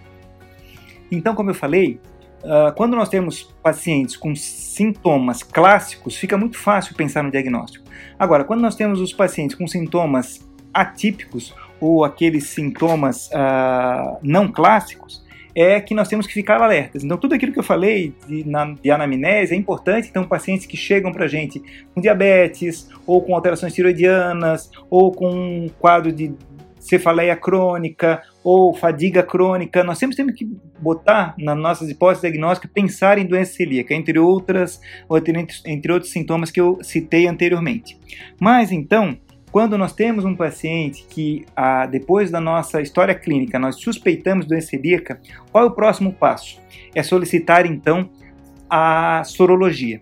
Então, 1.11 1.35
como 1.35 1.51
eu 1.51 1.55
falei, 1.55 2.01
Uh, 2.43 2.75
quando 2.75 2.97
nós 2.97 3.09
temos 3.09 3.45
pacientes 3.63 4.17
com 4.17 4.35
sintomas 4.35 5.43
clássicos, 5.43 6.17
fica 6.17 6.37
muito 6.37 6.59
fácil 6.59 6.95
pensar 6.95 7.23
no 7.23 7.31
diagnóstico. 7.31 7.85
Agora, 8.19 8.45
quando 8.45 8.61
nós 8.61 8.75
temos 8.75 9.01
os 9.01 9.13
pacientes 9.13 9.57
com 9.57 9.67
sintomas 9.67 10.47
atípicos 10.75 11.55
ou 11.81 12.05
aqueles 12.05 12.49
sintomas 12.49 13.29
uh, 13.29 14.19
não 14.23 14.49
clássicos, 14.49 15.23
é 15.55 15.81
que 15.81 15.95
nós 15.95 16.09
temos 16.09 16.27
que 16.27 16.33
ficar 16.33 16.61
alertas. 16.63 17.05
Então, 17.05 17.17
tudo 17.17 17.35
aquilo 17.35 17.53
que 17.53 17.59
eu 17.59 17.63
falei 17.63 18.15
de, 18.27 18.49
na, 18.49 18.73
de 18.73 18.91
anamnese 18.91 19.55
é 19.55 19.57
importante. 19.57 20.09
Então, 20.09 20.25
pacientes 20.25 20.67
que 20.67 20.77
chegam 20.77 21.13
para 21.13 21.27
a 21.27 21.29
gente 21.29 21.63
com 21.95 22.01
diabetes, 22.01 22.89
ou 23.07 23.23
com 23.23 23.35
alterações 23.35 23.75
tiroidianas, 23.75 24.71
ou 24.89 25.13
com 25.13 25.31
um 25.31 25.71
quadro 25.79 26.11
de 26.11 26.33
cefaleia 26.83 27.37
crônica 27.37 28.21
ou 28.43 28.75
fadiga 28.75 29.23
crônica, 29.23 29.85
nós 29.85 29.99
sempre 29.99 30.17
temos 30.17 30.35
que 30.35 30.45
botar 30.81 31.35
nas 31.39 31.57
nossas 31.57 31.89
hipóteses 31.89 32.23
diagnósticas 32.23 32.71
pensar 32.73 33.19
em 33.19 33.25
doença 33.25 33.53
celíaca, 33.53 33.95
entre 33.95 34.19
outras, 34.19 34.81
entre 35.65 35.93
outros 35.93 36.11
sintomas 36.11 36.51
que 36.51 36.61
eu 36.61 36.79
citei 36.83 37.29
anteriormente. 37.29 37.97
Mas 38.41 38.73
então, 38.73 39.17
quando 39.53 39.79
nós 39.79 39.93
temos 39.93 40.25
um 40.25 40.35
paciente 40.35 41.07
que, 41.09 41.45
ah, 41.55 41.87
depois 41.87 42.31
da 42.31 42.41
nossa 42.41 42.83
história 42.83 43.15
clínica, 43.15 43.61
nós 43.61 43.77
suspeitamos 43.77 44.45
doença 44.45 44.69
celíaca, 44.69 45.21
qual 45.53 45.65
é 45.65 45.67
o 45.69 45.75
próximo 45.75 46.13
passo? 46.13 46.61
É 46.95 47.03
solicitar 47.03 47.65
então 47.65 48.11
a 48.69 49.23
sorologia. 49.25 50.01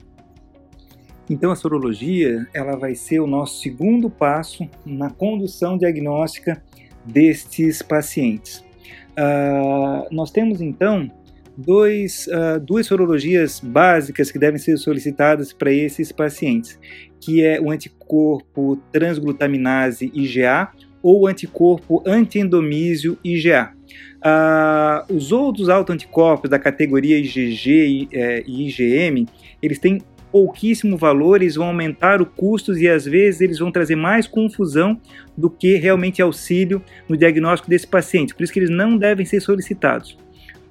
Então 1.29 1.53
a 1.53 1.57
sorologia 1.57 2.49
ela 2.53 2.77
vai 2.77 2.97
ser 2.97 3.21
o 3.21 3.27
nosso 3.27 3.61
segundo 3.61 4.11
passo 4.11 4.69
na 4.85 5.11
condução 5.11 5.79
diagnóstica 5.79 6.61
destes 7.05 7.83
pacientes. 7.83 8.65
Uh, 9.11 10.07
nós 10.11 10.31
temos 10.31 10.61
então 10.61 11.11
dois, 11.57 12.27
uh, 12.29 12.61
duas 12.61 12.87
sorologias 12.87 13.61
básicas 13.61 14.31
que 14.31 14.39
devem 14.39 14.59
ser 14.59 14.77
solicitadas 14.79 15.53
para 15.53 15.73
esses 15.73 16.13
pacientes, 16.13 16.79
que 17.21 17.45
é 17.45 17.61
o 17.61 17.71
anticorpo 17.71 18.77
transglutaminase 18.93 20.11
IgA 20.15 20.71
ou 21.03 21.27
anticorpo 21.27 22.03
antiendomísio 22.07 23.19
IgA. 23.25 23.73
Uh, 24.21 25.15
os 25.15 25.33
outros 25.33 25.69
autoanticorpos 25.69 26.51
da 26.51 26.59
categoria 26.59 27.19
IgG 27.19 27.71
e, 27.71 28.09
e 28.47 28.69
IgM, 28.69 29.27
eles 29.63 29.79
têm 29.79 30.01
pouquíssimo 30.31 30.97
valor, 30.97 31.43
eles 31.43 31.57
vão 31.57 31.67
aumentar 31.67 32.21
os 32.23 32.29
custos 32.37 32.79
e 32.79 32.89
às 32.89 33.05
vezes 33.05 33.41
eles 33.41 33.59
vão 33.59 33.71
trazer 33.71 33.97
mais 33.97 34.27
confusão 34.27 35.01
do 35.37 35.51
que 35.51 35.77
realmente 35.77 36.23
auxílio 36.23 36.83
no 37.09 37.17
diagnóstico 37.17 37.69
desse 37.69 37.87
paciente. 37.87 38.35
Por 38.35 38.43
isso 38.43 38.53
que 38.53 38.59
eles 38.59 38.71
não 38.71 38.97
devem 38.97 39.27
ser 39.27 39.41
solicitados. 39.41 40.17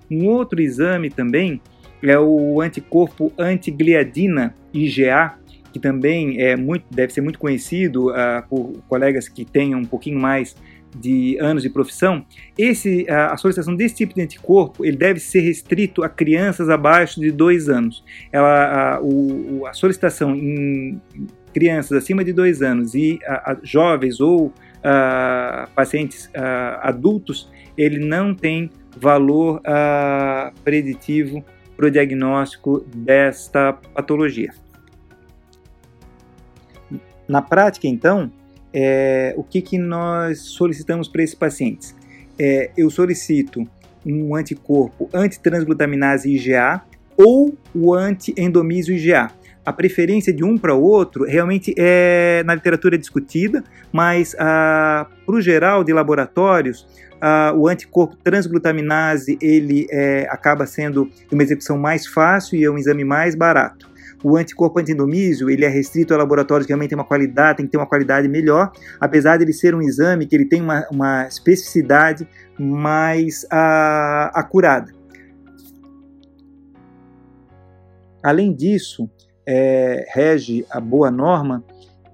Um 0.10 0.28
outro 0.28 0.62
exame 0.62 1.10
também 1.10 1.62
é 2.02 2.18
o 2.18 2.62
anticorpo 2.62 3.32
antigliadina 3.38 4.56
IgA, 4.74 5.36
que 5.72 5.80
também 5.80 6.42
é 6.42 6.56
muito, 6.56 6.86
deve 6.90 7.14
ser 7.14 7.22
muito 7.22 7.38
conhecido 7.38 8.10
uh, 8.10 8.48
por 8.50 8.74
colegas 8.88 9.28
que 9.28 9.46
tenham 9.46 9.80
um 9.80 9.86
pouquinho 9.86 10.20
mais 10.20 10.56
de 10.98 11.38
anos 11.40 11.64
de 11.64 11.70
profissão, 11.70 12.26
esse, 12.58 13.06
a, 13.10 13.34
a, 13.34 13.38
solicitação 13.38 13.76
desse 13.76 13.96
tipo 13.96 14.14
de 14.16 14.22
anticorpo 14.22 14.86
ele 14.86 14.98
deve 14.98 15.20
ser 15.20 15.42
restrito 15.42 16.04
a 16.04 16.10
crianças 16.10 16.70
abaixo 16.70 17.20
de 17.20 17.32
dois 17.32 17.70
anos. 17.70 18.04
Ela, 18.32 18.96
a, 18.96 19.02
o, 19.02 19.66
a 19.68 19.74
solicitação 19.74 20.36
em 20.36 21.00
crianças 21.54 21.98
acima 21.98 22.24
de 22.24 22.34
dois 22.34 22.62
anos 22.62 22.94
e 22.96 23.20
a, 23.26 23.58
jovens 23.64 24.20
ou 24.20 24.54
pacientes 25.76 26.30
adultos, 26.82 27.52
ele 27.78 28.00
não 28.00 28.34
tem 28.34 28.70
valor 28.98 29.62
preditivo 30.64 31.44
para 31.76 31.88
o 31.88 31.92
diagnóstico 31.92 32.86
desta 32.94 33.74
patologia. 33.74 34.54
Na 37.28 37.42
prática, 37.42 37.88
então, 37.88 38.32
é, 38.74 39.34
o 39.38 39.44
que, 39.44 39.62
que 39.62 39.78
nós 39.78 40.40
solicitamos 40.40 41.08
para 41.08 41.24
esses 41.24 41.36
pacientes? 41.36 41.96
É, 42.38 42.72
eu 42.78 42.90
solicito 42.90 43.68
um 44.06 44.36
anticorpo 44.36 45.10
antitransglutaminase 45.14 46.34
IgA 46.34 46.82
ou 47.18 47.54
o 47.76 47.94
antiendomísio 47.94 48.96
IgA. 48.96 49.32
a 49.66 49.74
preferência 49.74 50.34
de 50.34 50.44
um 50.44 50.58
para 50.58 50.74
o 50.74 50.82
outro 50.82 51.26
realmente 51.26 51.76
é 51.78 52.42
na 52.46 52.56
literatura 52.56 52.96
é 52.96 52.98
discutida, 52.98 53.64
mas 53.92 54.36
ah, 54.40 55.06
para 55.26 55.36
o 55.36 55.42
geral 55.42 55.84
de 55.84 55.94
laboratórios, 55.94 56.88
ah, 57.22 57.54
o 57.56 57.68
anticorpo 57.68 58.16
transglutaminase 58.24 59.38
ele 59.42 59.86
é, 59.92 60.28
acaba 60.32 60.66
sendo 60.66 61.10
uma 61.32 61.44
execução 61.44 61.78
mais 61.78 62.08
fácil 62.08 62.58
e 62.58 62.64
é 62.64 62.72
um 62.72 62.78
exame 62.78 63.04
mais 63.04 63.36
barato. 63.36 63.89
O 64.24 64.36
anticorpo 64.36 64.80
antiendomísio 64.80 65.50
ele 65.50 65.64
é 65.64 65.70
restrito 65.70 66.14
a 66.14 66.18
laboratórios 66.18 66.66
que 66.66 66.72
realmente 66.72 66.90
tem 66.90 66.98
uma 66.98 67.06
qualidade, 67.06 67.58
tem 67.58 67.66
que 67.66 67.72
ter 67.72 67.78
uma 67.78 67.88
qualidade 67.88 68.28
melhor, 68.28 68.72
apesar 69.00 69.38
de 69.38 69.44
ele 69.44 69.54
ser 69.54 69.74
um 69.74 69.82
exame 69.82 70.26
que 70.26 70.36
ele 70.36 70.46
tem 70.46 70.62
uma, 70.62 70.86
uma 70.92 71.28
especificidade 71.28 72.28
mais 72.58 73.46
ah, 73.52 74.32
acurada. 74.34 74.92
Além 78.22 78.54
disso, 78.54 79.10
é, 79.48 80.06
rege 80.14 80.66
a 80.70 80.80
boa 80.80 81.10
norma 81.10 81.64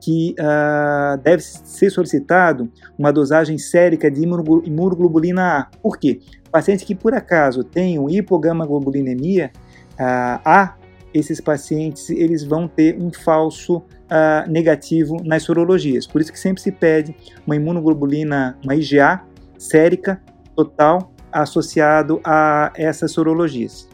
que 0.05 0.35
uh, 0.39 1.17
deve 1.23 1.41
ser 1.41 1.89
solicitado 1.89 2.71
uma 2.95 3.11
dosagem 3.11 3.57
sérica 3.57 4.11
de 4.11 4.21
imunoglobulina 4.21 5.57
A. 5.57 5.67
Por 5.81 5.97
quê? 5.97 6.19
Pacientes 6.51 6.85
que 6.85 6.93
por 6.93 7.15
acaso 7.15 7.63
tenham 7.63 8.07
hipogamaglobulinemia 8.07 9.51
uh, 9.93 10.39
A, 10.45 10.75
esses 11.15 11.39
pacientes 11.39 12.09
eles 12.09 12.43
vão 12.43 12.67
ter 12.67 13.01
um 13.01 13.09
falso 13.11 13.77
uh, 13.77 14.49
negativo 14.49 15.15
nas 15.23 15.43
sorologias. 15.43 16.05
Por 16.05 16.19
isso 16.19 16.31
que 16.31 16.39
sempre 16.39 16.61
se 16.61 16.73
pede 16.73 17.15
uma 17.47 17.55
imunoglobulina, 17.55 18.57
uma 18.61 18.75
IgA 18.75 19.23
sérica 19.57 20.21
total 20.53 21.13
associado 21.31 22.19
a 22.23 22.71
essas 22.75 23.13
sorologias. 23.13 23.89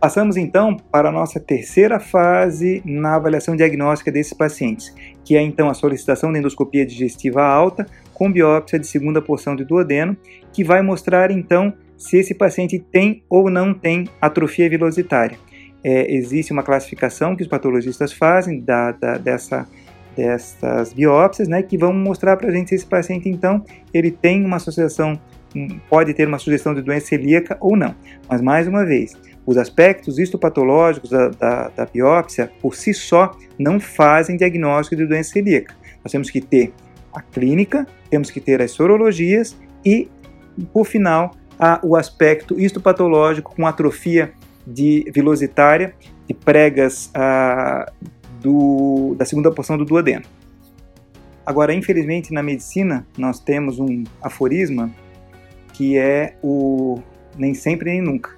Passamos 0.00 0.36
então 0.36 0.76
para 0.76 1.08
a 1.08 1.12
nossa 1.12 1.38
terceira 1.38 1.98
fase 2.00 2.82
na 2.84 3.16
avaliação 3.16 3.56
diagnóstica 3.56 4.12
desses 4.12 4.34
pacientes, 4.34 4.94
que 5.24 5.36
é 5.36 5.42
então 5.42 5.70
a 5.70 5.74
solicitação 5.74 6.32
de 6.32 6.38
endoscopia 6.38 6.84
digestiva 6.84 7.42
alta 7.42 7.86
com 8.12 8.30
biópsia 8.30 8.78
de 8.78 8.86
segunda 8.86 9.20
porção 9.20 9.56
de 9.56 9.64
duodeno, 9.64 10.16
que 10.52 10.62
vai 10.62 10.82
mostrar 10.82 11.30
então 11.30 11.72
se 11.96 12.18
esse 12.18 12.34
paciente 12.34 12.78
tem 12.78 13.22
ou 13.28 13.50
não 13.50 13.72
tem 13.72 14.06
atrofia 14.20 14.68
vilositária. 14.68 15.38
É, 15.84 16.12
existe 16.14 16.50
uma 16.50 16.62
classificação 16.62 17.36
que 17.36 17.42
os 17.42 17.48
patologistas 17.48 18.12
fazem 18.12 18.60
da, 18.60 18.92
da, 18.92 19.18
dessa, 19.18 19.68
dessas 20.16 20.94
biópsias, 20.94 21.46
né, 21.46 21.62
que 21.62 21.76
vão 21.76 21.92
mostrar 21.92 22.36
para 22.38 22.48
a 22.48 22.50
gente 22.50 22.70
se 22.70 22.74
esse 22.76 22.86
paciente 22.86 23.28
então 23.28 23.62
ele 23.92 24.10
tem 24.10 24.44
uma 24.44 24.56
associação, 24.56 25.20
pode 25.90 26.14
ter 26.14 26.26
uma 26.26 26.38
sugestão 26.38 26.74
de 26.74 26.80
doença 26.80 27.08
celíaca 27.08 27.58
ou 27.60 27.76
não. 27.76 27.94
Mas 28.28 28.40
mais 28.40 28.66
uma 28.66 28.84
vez, 28.84 29.14
os 29.46 29.58
aspectos 29.58 30.18
histopatológicos 30.18 31.10
da, 31.10 31.28
da, 31.28 31.68
da, 31.68 31.86
biópsia, 31.86 32.50
por 32.62 32.74
si 32.74 32.94
só, 32.94 33.36
não 33.58 33.78
fazem 33.78 34.36
diagnóstico 34.36 34.96
de 34.96 35.06
doença 35.06 35.32
celíaca. 35.32 35.74
Nós 36.02 36.10
temos 36.10 36.30
que 36.30 36.40
ter 36.40 36.72
a 37.12 37.20
clínica, 37.20 37.86
temos 38.10 38.30
que 38.30 38.40
ter 38.40 38.62
as 38.62 38.70
sorologias 38.70 39.56
e, 39.84 40.08
por 40.72 40.86
final, 40.86 41.32
a, 41.58 41.78
o 41.82 41.94
aspecto 41.94 42.58
histopatológico 42.58 43.54
com 43.54 43.66
atrofia 43.66 44.32
de 44.66 45.10
vilositária 45.14 45.94
de 46.26 46.34
pregas 46.34 47.10
a, 47.14 47.90
do, 48.40 49.14
da 49.18 49.24
segunda 49.24 49.50
porção 49.50 49.76
do 49.76 49.84
duodeno. 49.84 50.24
Agora, 51.44 51.74
infelizmente, 51.74 52.32
na 52.32 52.42
medicina, 52.42 53.06
nós 53.18 53.38
temos 53.38 53.78
um 53.78 54.04
aforisma 54.22 54.90
que 55.74 55.98
é 55.98 56.36
o 56.42 57.00
nem 57.36 57.52
sempre 57.52 57.90
nem 57.90 58.00
nunca 58.00 58.30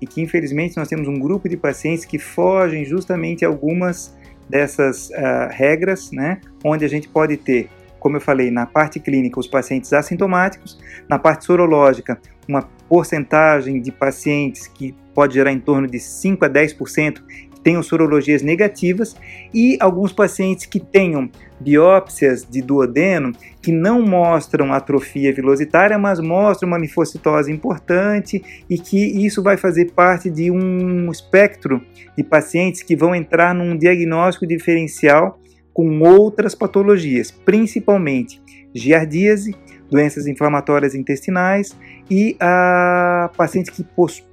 e 0.00 0.06
que 0.06 0.20
infelizmente 0.20 0.76
nós 0.76 0.86
temos 0.86 1.08
um 1.08 1.18
grupo 1.18 1.48
de 1.48 1.56
pacientes 1.56 2.04
que 2.04 2.18
fogem 2.18 2.84
justamente 2.84 3.44
algumas 3.44 4.14
dessas 4.48 5.08
uh, 5.08 5.48
regras, 5.50 6.10
né, 6.12 6.40
onde 6.62 6.84
a 6.84 6.88
gente 6.88 7.08
pode 7.08 7.38
ter, 7.38 7.70
como 7.98 8.18
eu 8.18 8.20
falei, 8.20 8.50
na 8.50 8.66
parte 8.66 9.00
clínica 9.00 9.40
os 9.40 9.46
pacientes 9.46 9.92
assintomáticos, 9.94 10.78
na 11.08 11.18
parte 11.18 11.46
sorológica 11.46 12.20
uma 12.46 12.62
porcentagem 12.86 13.80
de 13.80 13.90
pacientes 13.90 14.66
que 14.66 14.94
pode 15.14 15.34
gerar 15.34 15.52
em 15.52 15.60
torno 15.60 15.86
de 15.86 15.98
5 15.98 16.44
a 16.44 16.50
10% 16.50 17.22
tenham 17.64 17.82
sorologias 17.82 18.42
negativas 18.42 19.16
e 19.52 19.76
alguns 19.80 20.12
pacientes 20.12 20.66
que 20.66 20.78
tenham 20.78 21.30
biópsias 21.58 22.46
de 22.48 22.60
duodeno 22.60 23.32
que 23.62 23.72
não 23.72 24.02
mostram 24.02 24.72
atrofia 24.72 25.32
vilositária, 25.32 25.98
mas 25.98 26.20
mostram 26.20 26.68
uma 26.68 26.78
linfocitose 26.78 27.50
importante 27.50 28.44
e 28.68 28.76
que 28.76 28.98
isso 29.24 29.42
vai 29.42 29.56
fazer 29.56 29.92
parte 29.92 30.28
de 30.28 30.50
um 30.50 31.10
espectro 31.10 31.80
de 32.16 32.22
pacientes 32.22 32.82
que 32.82 32.94
vão 32.94 33.14
entrar 33.14 33.54
num 33.54 33.76
diagnóstico 33.76 34.46
diferencial 34.46 35.40
com 35.72 36.00
outras 36.00 36.54
patologias, 36.54 37.30
principalmente 37.30 38.40
giardíase, 38.74 39.54
doenças 39.90 40.26
inflamatórias 40.26 40.94
intestinais 40.94 41.76
e 42.10 42.36
a 42.40 43.30
pacientes 43.36 43.70
que 43.70 43.86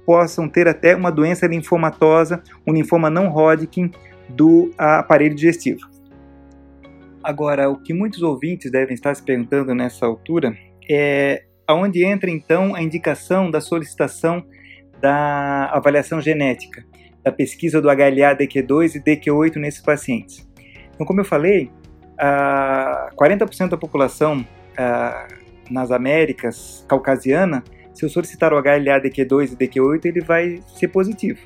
possam 0.04 0.48
ter 0.48 0.66
até 0.66 0.96
uma 0.96 1.10
doença 1.10 1.46
linfomatosa, 1.46 2.42
um 2.66 2.72
linfoma 2.72 3.08
não 3.10 3.28
Hodgkin 3.28 3.90
do 4.28 4.70
aparelho 4.78 5.34
digestivo. 5.34 5.80
Agora, 7.22 7.70
o 7.70 7.76
que 7.76 7.94
muitos 7.94 8.22
ouvintes 8.22 8.70
devem 8.70 8.94
estar 8.94 9.14
se 9.14 9.22
perguntando 9.22 9.74
nessa 9.74 10.06
altura 10.06 10.56
é 10.90 11.44
aonde 11.66 12.04
entra 12.04 12.28
então 12.30 12.74
a 12.74 12.82
indicação 12.82 13.50
da 13.50 13.60
solicitação 13.60 14.44
da 15.00 15.66
avaliação 15.72 16.20
genética, 16.20 16.84
da 17.22 17.30
pesquisa 17.30 17.80
do 17.80 17.88
HLA-DQ2 17.88 18.96
e 18.96 19.00
DQ8 19.00 19.56
nesses 19.56 19.80
pacientes. 19.80 20.48
Então, 20.94 21.06
como 21.06 21.20
eu 21.20 21.24
falei, 21.24 21.70
40% 23.16 23.68
da 23.68 23.76
população 23.76 24.44
nas 25.72 25.90
Américas 25.90 26.84
caucasiana, 26.88 27.62
se 27.92 28.04
eu 28.04 28.08
solicitar 28.08 28.52
o 28.52 28.62
HLA-DQ2 28.62 29.52
e 29.52 29.56
DQ8, 29.56 30.04
ele 30.04 30.20
vai 30.20 30.60
ser 30.76 30.88
positivo. 30.88 31.40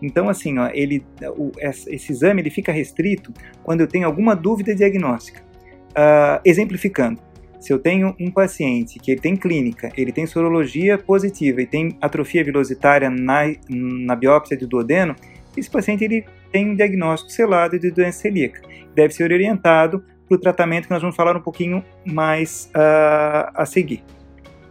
Então, 0.00 0.28
assim, 0.28 0.58
ó, 0.58 0.70
ele, 0.72 1.04
o, 1.36 1.50
esse 1.58 2.12
exame 2.12 2.40
ele 2.40 2.50
fica 2.50 2.70
restrito 2.70 3.32
quando 3.62 3.80
eu 3.80 3.86
tenho 3.86 4.06
alguma 4.06 4.34
dúvida 4.34 4.74
diagnóstica. 4.74 5.42
Uh, 5.90 6.40
exemplificando, 6.44 7.20
se 7.58 7.72
eu 7.72 7.78
tenho 7.78 8.14
um 8.20 8.30
paciente 8.30 9.00
que 9.00 9.10
ele 9.10 9.20
tem 9.20 9.36
clínica, 9.36 9.90
ele 9.96 10.12
tem 10.12 10.26
sorologia 10.26 10.96
positiva 10.96 11.60
e 11.60 11.66
tem 11.66 11.96
atrofia 12.00 12.44
vilositária 12.44 13.10
na, 13.10 13.42
na 13.68 14.14
biópsia 14.14 14.56
de 14.56 14.66
duodeno, 14.66 15.16
esse 15.56 15.68
paciente 15.68 16.04
ele 16.04 16.24
tem 16.52 16.70
um 16.70 16.76
diagnóstico 16.76 17.32
selado 17.32 17.78
de 17.78 17.90
doença 17.90 18.20
celíaca. 18.20 18.60
Deve 18.94 19.12
ser 19.12 19.24
orientado 19.32 20.04
para 20.28 20.36
o 20.36 20.38
tratamento 20.38 20.86
que 20.86 20.92
nós 20.92 21.00
vamos 21.00 21.16
falar 21.16 21.36
um 21.36 21.40
pouquinho 21.40 21.82
mais 22.04 22.70
uh, 22.74 23.50
a 23.54 23.64
seguir. 23.66 24.04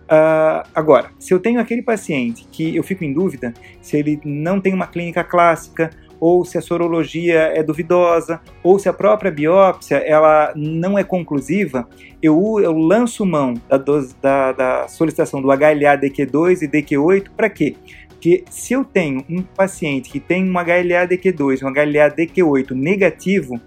Uh, 0.06 0.64
agora, 0.74 1.10
se 1.20 1.34
eu 1.34 1.40
tenho 1.40 1.60
aquele 1.60 1.82
paciente 1.82 2.48
que 2.50 2.76
eu 2.76 2.84
fico 2.84 3.04
em 3.04 3.12
dúvida 3.12 3.54
se 3.82 3.98
ele 3.98 4.22
não 4.24 4.62
tem 4.62 4.74
uma 4.74 4.88
clínica 4.88 5.24
clássica, 5.24 5.90
ou 6.20 6.44
se 6.46 6.58
a 6.58 6.62
sorologia 6.62 7.52
é 7.54 7.62
duvidosa, 7.62 8.42
ou 8.64 8.80
se 8.80 8.90
a 8.90 8.94
própria 8.94 9.32
biópsia 9.32 9.98
ela 9.98 10.52
não 10.56 10.98
é 10.98 11.04
conclusiva, 11.04 11.88
eu, 12.22 12.60
eu 12.60 12.76
lanço 12.76 13.26
mão 13.26 13.54
da, 13.70 13.78
da, 14.22 14.52
da 14.52 14.88
solicitação 14.88 15.42
do 15.42 15.48
HLA 15.48 15.98
DQ2 15.98 16.64
e 16.64 16.68
DQ8 16.68 17.30
para 17.36 17.50
quê? 17.50 17.76
Porque 18.10 18.44
se 18.50 18.74
eu 18.74 18.84
tenho 18.84 19.24
um 19.30 19.44
paciente 19.44 20.10
que 20.10 20.20
tem 20.20 20.44
um 20.44 20.54
HLA 20.54 21.08
DQ2 21.08 21.62
e 21.62 21.66
um 21.66 21.70
HLA 21.70 22.10
DQ8 22.10 22.72
negativo, 22.72 23.62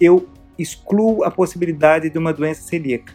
eu 0.00 0.28
excluo 0.58 1.24
a 1.24 1.30
possibilidade 1.30 2.10
de 2.10 2.18
uma 2.18 2.32
doença 2.32 2.62
celíaca. 2.62 3.12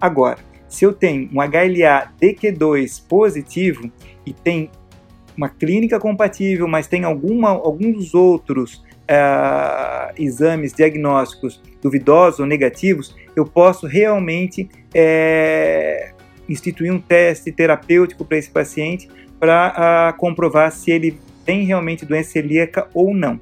Agora, 0.00 0.38
se 0.68 0.84
eu 0.84 0.92
tenho 0.92 1.28
um 1.32 1.40
HLA 1.40 2.12
DQ2 2.20 3.06
positivo 3.08 3.90
e 4.26 4.32
tem 4.32 4.70
uma 5.36 5.48
clínica 5.48 5.98
compatível, 5.98 6.66
mas 6.68 6.86
tem 6.86 7.04
alguma, 7.04 7.50
alguns 7.50 8.14
outros 8.14 8.84
uh, 9.04 10.12
exames 10.16 10.72
diagnósticos 10.72 11.60
duvidosos 11.82 12.40
ou 12.40 12.46
negativos, 12.46 13.14
eu 13.36 13.44
posso 13.44 13.86
realmente 13.86 14.68
é, 14.94 16.12
instituir 16.48 16.92
um 16.92 17.00
teste 17.00 17.52
terapêutico 17.52 18.24
para 18.24 18.38
esse 18.38 18.50
paciente 18.50 19.08
para 19.38 20.12
uh, 20.12 20.18
comprovar 20.18 20.72
se 20.72 20.90
ele 20.90 21.18
tem 21.44 21.64
realmente 21.64 22.06
doença 22.06 22.30
celíaca 22.30 22.88
ou 22.94 23.14
não. 23.14 23.40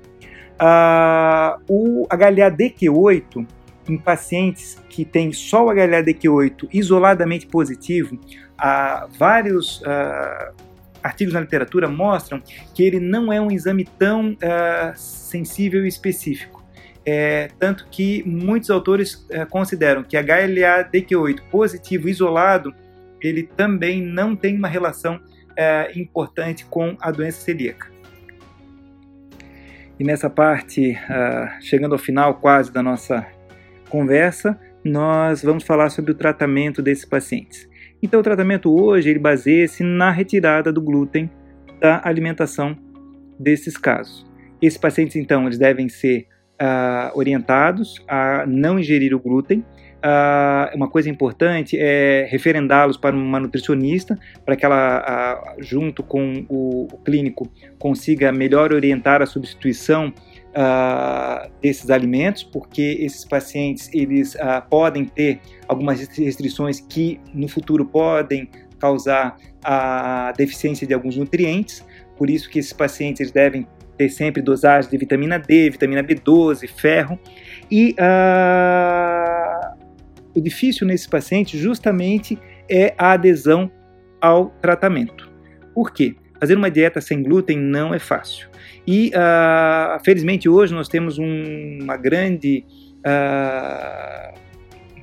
Uh, 0.61 1.61
o 1.69 2.07
HLA-DQ8, 2.09 3.47
em 3.89 3.99
pacientes 3.99 4.79
que 4.89 5.05
têm 5.05 5.33
só 5.33 5.67
o 5.67 5.71
HLA-DQ8 5.71 6.69
isoladamente 6.73 7.47
positivo, 7.47 8.15
uh, 8.15 9.09
vários 9.19 9.81
uh, 9.81 10.55
artigos 11.03 11.35
na 11.35 11.41
literatura 11.41 11.89
mostram 11.89 12.41
que 12.75 12.83
ele 12.83 13.01
não 13.01 13.33
é 13.33 13.41
um 13.41 13.51
exame 13.51 13.85
tão 13.85 14.37
sensível 14.95 15.85
e 15.85 15.89
específico. 15.89 16.63
É, 17.05 17.49
tanto 17.59 17.89
que 17.91 18.23
muitos 18.25 18.71
autores 18.71 19.27
consideram 19.51 20.05
que 20.05 20.17
HLA-DQ8 20.17 21.41
positivo 21.51 22.09
isolado 22.09 22.73
ele 23.21 23.43
também 23.43 24.01
não 24.01 24.37
tem 24.37 24.57
uma 24.57 24.69
relação 24.69 25.19
importante 25.97 26.65
com 26.67 26.97
a 27.01 27.11
doença 27.11 27.41
celíaca. 27.41 27.92
E 30.03 30.05
nessa 30.05 30.29
parte, 30.29 30.99
uh, 30.99 31.63
chegando 31.63 31.93
ao 31.93 31.99
final 31.99 32.35
quase 32.35 32.73
da 32.73 32.83
nossa 32.83 33.25
conversa, 33.89 34.59
nós 34.85 35.45
vamos 35.45 35.63
falar 35.63 35.91
sobre 35.91 36.11
o 36.11 36.15
tratamento 36.17 36.83
desses 36.83 37.05
pacientes. 37.05 37.69
Então, 38.03 38.19
o 38.19 38.23
tratamento 38.23 38.75
hoje 38.75 39.09
ele 39.09 39.21
baseia-se 39.21 39.85
na 39.85 40.11
retirada 40.11 40.73
do 40.73 40.83
glúten 40.83 41.31
da 41.79 42.01
alimentação 42.03 42.77
desses 43.39 43.77
casos. 43.77 44.27
Esses 44.61 44.77
pacientes, 44.77 45.15
então, 45.15 45.47
eles 45.47 45.57
devem 45.57 45.89
ser 45.89 46.27
uh, 46.61 47.17
orientados 47.17 48.05
a 48.09 48.45
não 48.45 48.81
ingerir 48.81 49.15
o 49.15 49.21
glúten. 49.21 49.65
Uh, 50.05 50.77
uma 50.77 50.89
coisa 50.89 51.09
importante 51.09 51.77
é 51.79 52.27
referendá-los 52.29 52.97
para 52.97 53.15
uma 53.15 53.39
nutricionista, 53.39 54.19
para 54.45 54.57
que 54.57 54.65
ela, 54.65 55.55
junto 55.59 56.03
com 56.03 56.45
o, 56.49 56.89
o, 56.93 56.99
clínico, 57.05 57.49
consiga 57.79 58.33
melhor 58.33 58.73
orientar 58.73 59.23
a 59.23 59.27
substituição 59.27 60.09
uh, 60.09 61.49
desses 61.61 61.89
alimentos, 61.89 62.43
porque 62.43 62.99
esses 63.01 63.25
pacientes 63.25 63.89
eles 63.93 64.35
uh, 64.35 64.69
podem 64.69 65.05
ter 65.05 65.41
algumas 65.69 66.01
restrições 66.01 66.81
que 66.81 67.21
no 67.33 67.47
futuro 67.47 67.85
podem 67.85 68.49
causar 68.81 69.37
a 69.63 70.33
deficiência 70.37 70.85
de 70.85 70.95
alguns 70.95 71.17
nutrientes. 71.17 71.85
Por 72.17 72.29
isso 72.29 72.51
que 72.51 72.59
esses 72.59 72.73
pacientes 72.73 73.21
eles 73.21 73.33
devem 73.33 73.69
ter 73.97 74.09
sempre 74.09 74.43
dosagem 74.43 74.91
de 74.91 74.97
vitamina 74.97 75.39
D, 75.39 75.71
vitamina 75.71 76.03
B12, 76.03 76.67
ferro. 76.69 77.17
E 77.71 77.95
o 80.35 80.41
difícil 80.41 80.87
nesses 80.87 81.07
pacientes 81.07 81.61
justamente 81.61 82.39
é 82.69 82.95
a 82.97 83.13
adesão 83.13 83.71
ao 84.21 84.51
tratamento. 84.61 85.31
Por 85.75 85.93
quê? 85.93 86.15
Fazer 86.39 86.57
uma 86.57 86.71
dieta 86.71 87.01
sem 87.01 87.23
glúten 87.23 87.59
não 87.59 87.95
é 87.95 87.99
fácil. 87.99 88.49
E, 88.87 89.11
uh, 89.11 90.03
felizmente, 90.05 90.49
hoje 90.49 90.75
nós 90.75 90.89
temos 90.89 91.19
um, 91.19 91.79
uma 91.83 91.97
grande, 91.97 92.65
uh, 92.99 94.35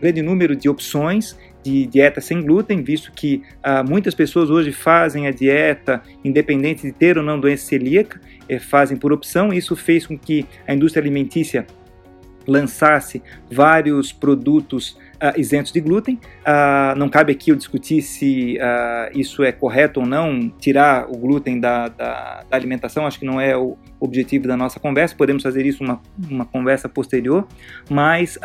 grande 0.01 0.21
número 0.21 0.55
de 0.55 0.67
opções 0.67 1.37
de 1.63 1.85
dieta 1.87 2.21
sem 2.21 2.41
glúten, 2.41 2.83
visto 2.83 3.11
que 3.11 3.41
uh, 3.57 3.87
muitas 3.87 4.13
pessoas 4.13 4.49
hoje 4.49 4.71
fazem 4.71 5.27
a 5.27 5.31
dieta 5.31 6.01
independente 6.23 6.83
de 6.83 6.91
ter 6.91 7.17
ou 7.17 7.23
não 7.23 7.39
doença 7.39 7.65
celíaca, 7.65 8.19
eh, 8.47 8.59
fazem 8.59 8.97
por 8.97 9.11
opção. 9.11 9.53
Isso 9.53 9.75
fez 9.75 10.05
com 10.05 10.17
que 10.17 10.45
a 10.67 10.73
indústria 10.73 11.01
alimentícia 11.01 11.65
lançasse 12.47 13.21
vários 13.51 14.11
produtos 14.11 14.97
uh, 15.21 15.39
isentos 15.39 15.71
de 15.71 15.79
glúten. 15.79 16.19
Uh, 16.41 16.97
não 16.97 17.09
cabe 17.09 17.31
aqui 17.31 17.51
eu 17.51 17.55
discutir 17.55 18.01
se 18.01 18.57
uh, 18.57 19.17
isso 19.17 19.43
é 19.43 19.51
correto 19.51 19.99
ou 19.99 20.05
não, 20.05 20.49
tirar 20.49 21.09
o 21.09 21.17
glúten 21.17 21.59
da, 21.59 21.87
da, 21.87 22.43
da, 22.49 22.57
alimentação, 22.57 23.05
acho 23.05 23.19
que 23.19 23.25
não 23.25 23.39
é 23.39 23.55
o 23.55 23.77
objetivo 23.99 24.47
da 24.47 24.55
nossa 24.55 24.79
conversa, 24.79 25.15
podemos 25.15 25.43
fazer 25.43 25.65
isso 25.65 25.83
uma, 25.83 26.01
uma 26.29 26.45
conversa 26.45 26.87
posterior, 26.87 27.45
mas 27.89 28.37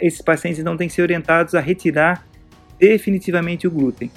esses 0.00 0.22
pacientes 0.22 0.62
não 0.62 0.76
têm 0.76 0.86
que 0.86 0.94
ser 0.94 1.02
orientados 1.02 1.54
a 1.54 1.60
retirar 1.60 2.24
definitivamente 2.78 3.66
o 3.66 3.70
glúten. 3.70 4.10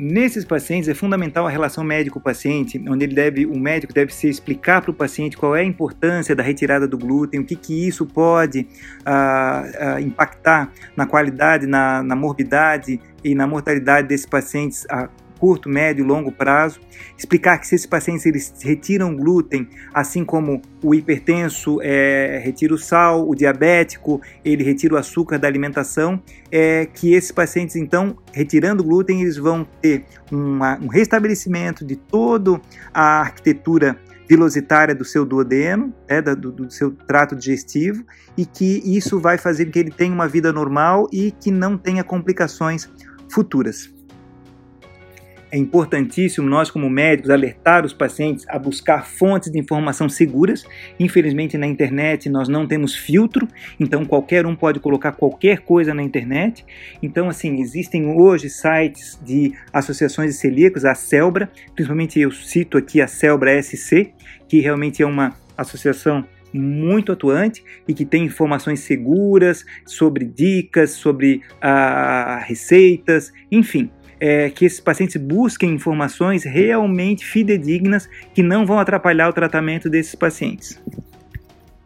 Nesses 0.00 0.44
pacientes 0.44 0.88
é 0.88 0.94
fundamental 0.94 1.44
a 1.44 1.50
relação 1.50 1.82
médico-paciente, 1.82 2.80
onde 2.88 3.04
ele 3.04 3.16
deve, 3.16 3.46
o 3.46 3.58
médico 3.58 3.92
deve 3.92 4.14
se 4.14 4.28
explicar 4.28 4.80
para 4.80 4.92
o 4.92 4.94
paciente 4.94 5.36
qual 5.36 5.56
é 5.56 5.62
a 5.62 5.64
importância 5.64 6.36
da 6.36 6.42
retirada 6.42 6.86
do 6.86 6.96
glúten, 6.96 7.40
o 7.40 7.44
que, 7.44 7.56
que 7.56 7.88
isso 7.88 8.06
pode 8.06 8.68
ah, 9.04 9.64
ah, 9.76 10.00
impactar 10.00 10.70
na 10.94 11.04
qualidade, 11.04 11.66
na, 11.66 12.00
na, 12.04 12.14
morbidade 12.14 13.00
e 13.24 13.34
na 13.34 13.44
mortalidade 13.44 14.06
desses 14.06 14.24
pacientes 14.24 14.86
a 14.88 15.08
curto, 15.38 15.68
médio 15.68 16.04
e 16.04 16.06
longo 16.06 16.30
prazo, 16.30 16.80
explicar 17.16 17.58
que 17.58 17.66
se 17.66 17.74
esses 17.74 17.86
pacientes 17.86 18.26
eles 18.26 18.52
retiram 18.62 19.14
glúten, 19.14 19.68
assim 19.94 20.24
como 20.24 20.60
o 20.82 20.94
hipertenso 20.94 21.78
é, 21.82 22.40
retira 22.42 22.74
o 22.74 22.78
sal, 22.78 23.28
o 23.28 23.34
diabético 23.34 24.20
ele 24.44 24.62
retira 24.62 24.94
o 24.94 24.98
açúcar 24.98 25.38
da 25.38 25.48
alimentação, 25.48 26.22
é 26.50 26.86
que 26.86 27.12
esses 27.12 27.32
pacientes 27.32 27.76
então 27.76 28.16
retirando 28.32 28.82
glúten 28.82 29.22
eles 29.22 29.36
vão 29.36 29.66
ter 29.80 30.04
uma, 30.30 30.78
um 30.78 30.88
restabelecimento 30.88 31.84
de 31.84 31.96
toda 31.96 32.60
a 32.92 33.20
arquitetura 33.20 33.98
vilositária 34.28 34.94
do 34.94 35.04
seu 35.04 35.24
duodeno, 35.24 35.92
é, 36.06 36.20
do, 36.20 36.52
do, 36.52 36.70
seu 36.70 36.90
trato 36.90 37.34
digestivo, 37.34 38.04
e 38.36 38.44
que 38.44 38.82
isso 38.84 39.18
vai 39.18 39.38
fazer 39.38 39.64
com 39.64 39.72
que 39.72 39.78
ele 39.78 39.90
tenha 39.90 40.12
uma 40.12 40.28
vida 40.28 40.52
normal 40.52 41.08
e 41.10 41.30
que 41.32 41.50
não 41.50 41.78
tenha 41.78 42.04
complicações 42.04 42.88
futuras. 43.30 43.97
É 45.50 45.56
importantíssimo 45.56 46.46
nós, 46.46 46.70
como 46.70 46.90
médicos, 46.90 47.30
alertar 47.30 47.84
os 47.84 47.94
pacientes 47.94 48.44
a 48.48 48.58
buscar 48.58 49.06
fontes 49.06 49.50
de 49.50 49.58
informação 49.58 50.06
seguras. 50.06 50.66
Infelizmente, 51.00 51.56
na 51.56 51.66
internet 51.66 52.28
nós 52.28 52.48
não 52.48 52.66
temos 52.66 52.94
filtro, 52.94 53.48
então 53.80 54.04
qualquer 54.04 54.44
um 54.44 54.54
pode 54.54 54.78
colocar 54.78 55.12
qualquer 55.12 55.60
coisa 55.60 55.94
na 55.94 56.02
internet. 56.02 56.66
Então, 57.02 57.30
assim, 57.30 57.60
existem 57.60 58.06
hoje 58.06 58.50
sites 58.50 59.18
de 59.24 59.54
associações 59.72 60.34
de 60.34 60.40
celíacos, 60.40 60.84
a 60.84 60.94
Celbra, 60.94 61.50
principalmente 61.74 62.20
eu 62.20 62.30
cito 62.30 62.76
aqui 62.76 63.00
a 63.00 63.06
Celbra 63.06 63.62
SC, 63.62 64.12
que 64.46 64.60
realmente 64.60 65.02
é 65.02 65.06
uma 65.06 65.34
associação 65.56 66.26
muito 66.52 67.12
atuante 67.12 67.62
e 67.86 67.94
que 67.94 68.04
tem 68.04 68.24
informações 68.24 68.80
seguras 68.80 69.64
sobre 69.86 70.24
dicas, 70.24 70.90
sobre 70.90 71.42
ah, 71.60 72.42
receitas, 72.46 73.32
enfim 73.50 73.90
é, 74.20 74.50
que 74.50 74.64
esses 74.64 74.80
pacientes 74.80 75.16
busquem 75.16 75.72
informações 75.72 76.44
realmente 76.44 77.24
fidedignas 77.24 78.08
que 78.34 78.42
não 78.42 78.66
vão 78.66 78.78
atrapalhar 78.78 79.28
o 79.28 79.32
tratamento 79.32 79.88
desses 79.88 80.14
pacientes. 80.14 80.80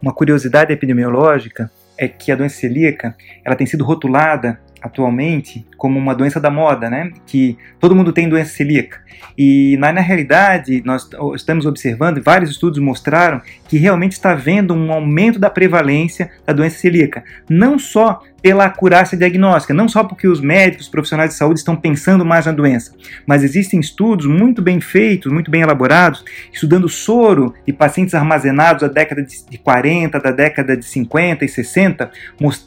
Uma 0.01 0.13
curiosidade 0.13 0.73
epidemiológica 0.73 1.71
é 1.97 2.07
que 2.07 2.31
a 2.31 2.35
doença 2.35 2.57
celíaca 2.57 3.15
ela 3.43 3.55
tem 3.55 3.67
sido 3.67 3.83
rotulada 3.83 4.59
atualmente 4.81 5.65
como 5.77 5.97
uma 5.97 6.13
doença 6.13 6.41
da 6.41 6.51
moda, 6.51 6.89
né? 6.89 7.13
Que 7.25 7.57
todo 7.79 7.95
mundo 7.95 8.11
tem 8.11 8.27
doença 8.27 8.51
celíaca. 8.51 8.99
E 9.37 9.77
na, 9.77 9.93
na 9.93 10.01
realidade, 10.01 10.83
nós 10.85 11.09
estamos 11.35 11.65
observando, 11.65 12.21
vários 12.21 12.51
estudos 12.51 12.79
mostraram 12.79 13.41
que 13.69 13.77
realmente 13.77 14.11
está 14.11 14.31
havendo 14.31 14.73
um 14.73 14.91
aumento 14.91 15.39
da 15.39 15.49
prevalência 15.49 16.29
da 16.45 16.51
doença 16.51 16.79
celíaca. 16.79 17.23
Não 17.49 17.79
só 17.79 18.21
pela 18.43 18.65
acurácia 18.65 19.17
diagnóstica, 19.17 19.73
não 19.73 19.87
só 19.87 20.03
porque 20.03 20.27
os 20.27 20.41
médicos, 20.41 20.89
profissionais 20.89 21.29
de 21.29 21.37
saúde 21.37 21.61
estão 21.61 21.77
pensando 21.77 22.25
mais 22.25 22.45
na 22.45 22.51
doença, 22.51 22.93
mas 23.25 23.41
existem 23.41 23.79
estudos 23.79 24.25
muito 24.25 24.61
bem 24.61 24.81
feitos, 24.81 25.31
muito 25.31 25.49
bem 25.49 25.61
elaborados, 25.61 26.25
estudando 26.51 26.89
soro 26.89 27.53
de 27.65 27.71
pacientes 27.71 28.13
armazenados 28.13 28.81
da 28.81 28.89
década 28.89 29.23
de 29.23 29.57
40, 29.57 30.19
da 30.19 30.31
década 30.31 30.75
de 30.75 30.83
50 30.83 31.45
e 31.45 31.47
60, 31.47 32.11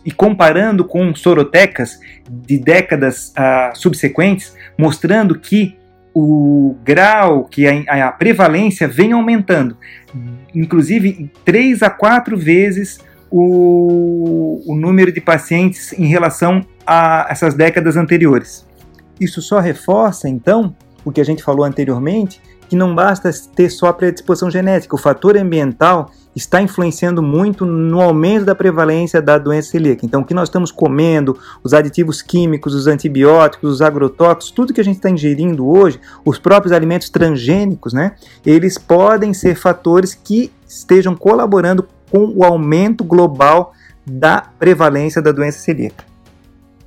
e 0.03 0.11
comparando 0.11 0.83
com 0.83 1.15
sorotecas 1.15 2.01
de 2.27 2.59
décadas 2.59 3.35
uh, 3.37 3.77
subsequentes, 3.77 4.57
mostrando 4.79 5.39
que 5.39 5.77
o 6.15 6.75
grau, 6.83 7.45
que 7.45 7.67
a, 7.67 8.09
a 8.09 8.13
prevalência 8.13 8.89
vem 8.89 9.13
aumentando, 9.13 9.77
inclusive 10.55 11.31
três 11.45 11.83
a 11.83 11.91
quatro 11.91 12.35
vezes 12.35 13.05
o, 13.31 14.63
o 14.67 14.77
número 14.77 15.13
de 15.13 15.21
pacientes 15.21 15.93
em 15.93 16.07
relação 16.07 16.65
a 16.87 17.27
essas 17.31 17.55
décadas 17.55 17.97
anteriores. 17.97 18.67
Isso 19.21 19.41
só 19.41 19.59
reforça, 19.59 20.29
então, 20.29 20.75
o 21.05 21.11
que 21.11 21.21
a 21.21 21.25
gente 21.25 21.43
falou 21.43 21.65
anteriormente, 21.65 22.41
que 22.69 22.77
não 22.77 22.95
basta 22.95 23.31
ter 23.55 23.71
só 23.71 23.87
a 23.87 23.93
predisposição 23.93 24.51
genética, 24.51 24.95
o 24.95 24.99
fator 24.99 25.37
ambiental 25.37 26.11
está 26.35 26.61
influenciando 26.61 27.23
muito 27.23 27.65
no 27.65 28.01
aumento 28.01 28.45
da 28.45 28.55
prevalência 28.55 29.23
da 29.23 29.39
doença 29.39 29.71
celíaca. 29.71 30.05
Então, 30.05 30.21
o 30.21 30.25
que 30.25 30.35
nós 30.35 30.49
estamos 30.49 30.71
comendo, 30.71 31.39
os 31.65 31.73
aditivos 31.73 32.21
químicos, 32.21 32.75
os 32.75 32.87
antibióticos, 32.87 33.75
os 33.75 33.83
agrotóxicos, 33.83 34.51
tudo 34.51 34.75
que 34.75 34.81
a 34.81 34.85
gente 34.85 34.97
está 34.97 35.09
ingerindo 35.09 35.67
hoje, 35.67 35.99
os 36.25 36.39
próprios 36.39 36.73
alimentos 36.73 37.09
transgênicos, 37.09 37.95
né, 37.95 38.17
eles 38.45 38.77
podem 38.77 39.33
ser 39.33 39.55
fatores 39.55 40.15
que 40.15 40.53
estejam 40.69 41.17
colaborando 41.17 41.89
com 42.11 42.33
o 42.35 42.45
aumento 42.45 43.05
global 43.05 43.73
da 44.05 44.41
prevalência 44.59 45.21
da 45.21 45.33
doença 45.33 45.59
celíaca. 45.59 46.05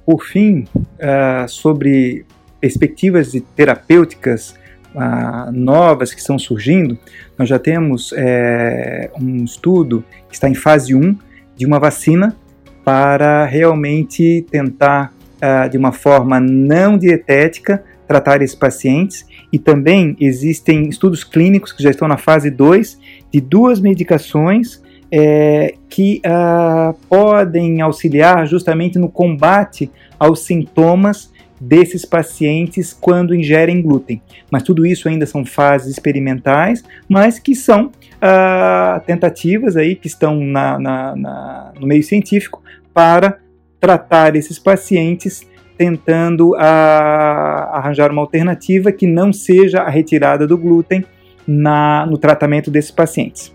Por 0.05 0.25
fim, 0.25 0.65
uh, 0.75 1.47
sobre 1.47 2.25
perspectivas 2.59 3.31
de 3.31 3.41
terapêuticas 3.41 4.55
uh, 4.95 5.51
novas 5.51 6.13
que 6.13 6.19
estão 6.19 6.39
surgindo, 6.39 6.97
nós 7.37 7.47
já 7.47 7.59
temos 7.59 8.11
é, 8.13 9.11
um 9.19 9.43
estudo 9.43 10.03
que 10.27 10.35
está 10.35 10.49
em 10.49 10.55
fase 10.55 10.95
1 10.95 11.15
de 11.55 11.65
uma 11.65 11.79
vacina 11.79 12.35
para 12.83 13.45
realmente 13.45 14.45
tentar, 14.49 15.13
uh, 15.35 15.69
de 15.69 15.77
uma 15.77 15.91
forma 15.91 16.39
não 16.39 16.97
dietética, 16.97 17.83
tratar 18.07 18.41
esses 18.41 18.55
pacientes. 18.55 19.27
E 19.53 19.59
também 19.59 20.15
existem 20.19 20.89
estudos 20.89 21.23
clínicos 21.23 21.71
que 21.71 21.83
já 21.83 21.91
estão 21.91 22.07
na 22.07 22.17
fase 22.17 22.49
2 22.49 22.99
de 23.31 23.39
duas 23.39 23.79
medicações 23.79 24.81
é, 25.11 25.75
que 25.89 26.21
uh, 26.25 26.93
podem 27.07 27.81
auxiliar 27.81 28.45
justamente 28.47 28.99
no 28.99 29.09
combate 29.09 29.89
aos 30.19 30.41
sintomas 30.41 31.31
desses 31.59 32.05
pacientes 32.05 32.93
quando 32.93 33.35
ingerem 33.35 33.81
glúten. 33.81 34.21
Mas 34.49 34.63
tudo 34.63 34.85
isso 34.85 35.09
ainda 35.09 35.25
são 35.25 35.45
fases 35.45 35.91
experimentais, 35.91 36.83
mas 37.07 37.37
que 37.37 37.53
são 37.53 37.87
uh, 37.87 38.99
tentativas 39.05 39.75
aí 39.75 39.95
que 39.95 40.07
estão 40.07 40.39
na, 40.39 40.79
na, 40.79 41.15
na, 41.15 41.73
no 41.79 41.87
meio 41.87 42.03
científico 42.03 42.61
para 42.93 43.39
tratar 43.79 44.35
esses 44.35 44.57
pacientes 44.57 45.47
tentando 45.77 46.51
uh, 46.51 46.59
arranjar 46.61 48.11
uma 48.11 48.21
alternativa 48.21 48.91
que 48.91 49.07
não 49.07 49.31
seja 49.31 49.81
a 49.81 49.89
retirada 49.89 50.45
do 50.45 50.57
glúten 50.57 51.05
na, 51.47 52.05
no 52.05 52.17
tratamento 52.17 52.69
desses 52.69 52.91
pacientes. 52.91 53.53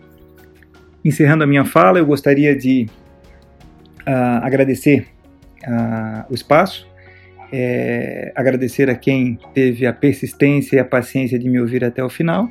Encerrando 1.05 1.45
a 1.45 1.47
minha 1.47 1.67
fala, 1.67 1.99
eu 1.99 2.07
gostaria 2.07 2.57
de 2.57 2.87
uh, 4.07 4.41
agradecer 4.43 5.07
uh, 5.67 6.25
o 6.31 6.35
espaço, 6.35 6.87
é, 7.53 8.33
agradecer 8.35 8.89
a 8.89 8.95
quem 8.95 9.39
teve 9.53 9.85
a 9.87 9.93
persistência 9.93 10.77
e 10.77 10.79
a 10.79 10.85
paciência 10.85 11.39
de 11.39 11.47
me 11.49 11.61
ouvir 11.61 11.85
até 11.85 12.03
o 12.03 12.09
final. 12.09 12.51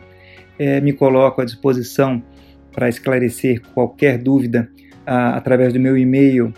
É, 0.57 0.79
me 0.79 0.93
coloco 0.93 1.41
à 1.41 1.45
disposição 1.45 2.23
para 2.71 2.87
esclarecer 2.87 3.59
qualquer 3.73 4.19
dúvida 4.19 4.69
uh, 5.01 5.35
através 5.35 5.73
do 5.73 5.79
meu 5.79 5.97
e-mail 5.97 6.53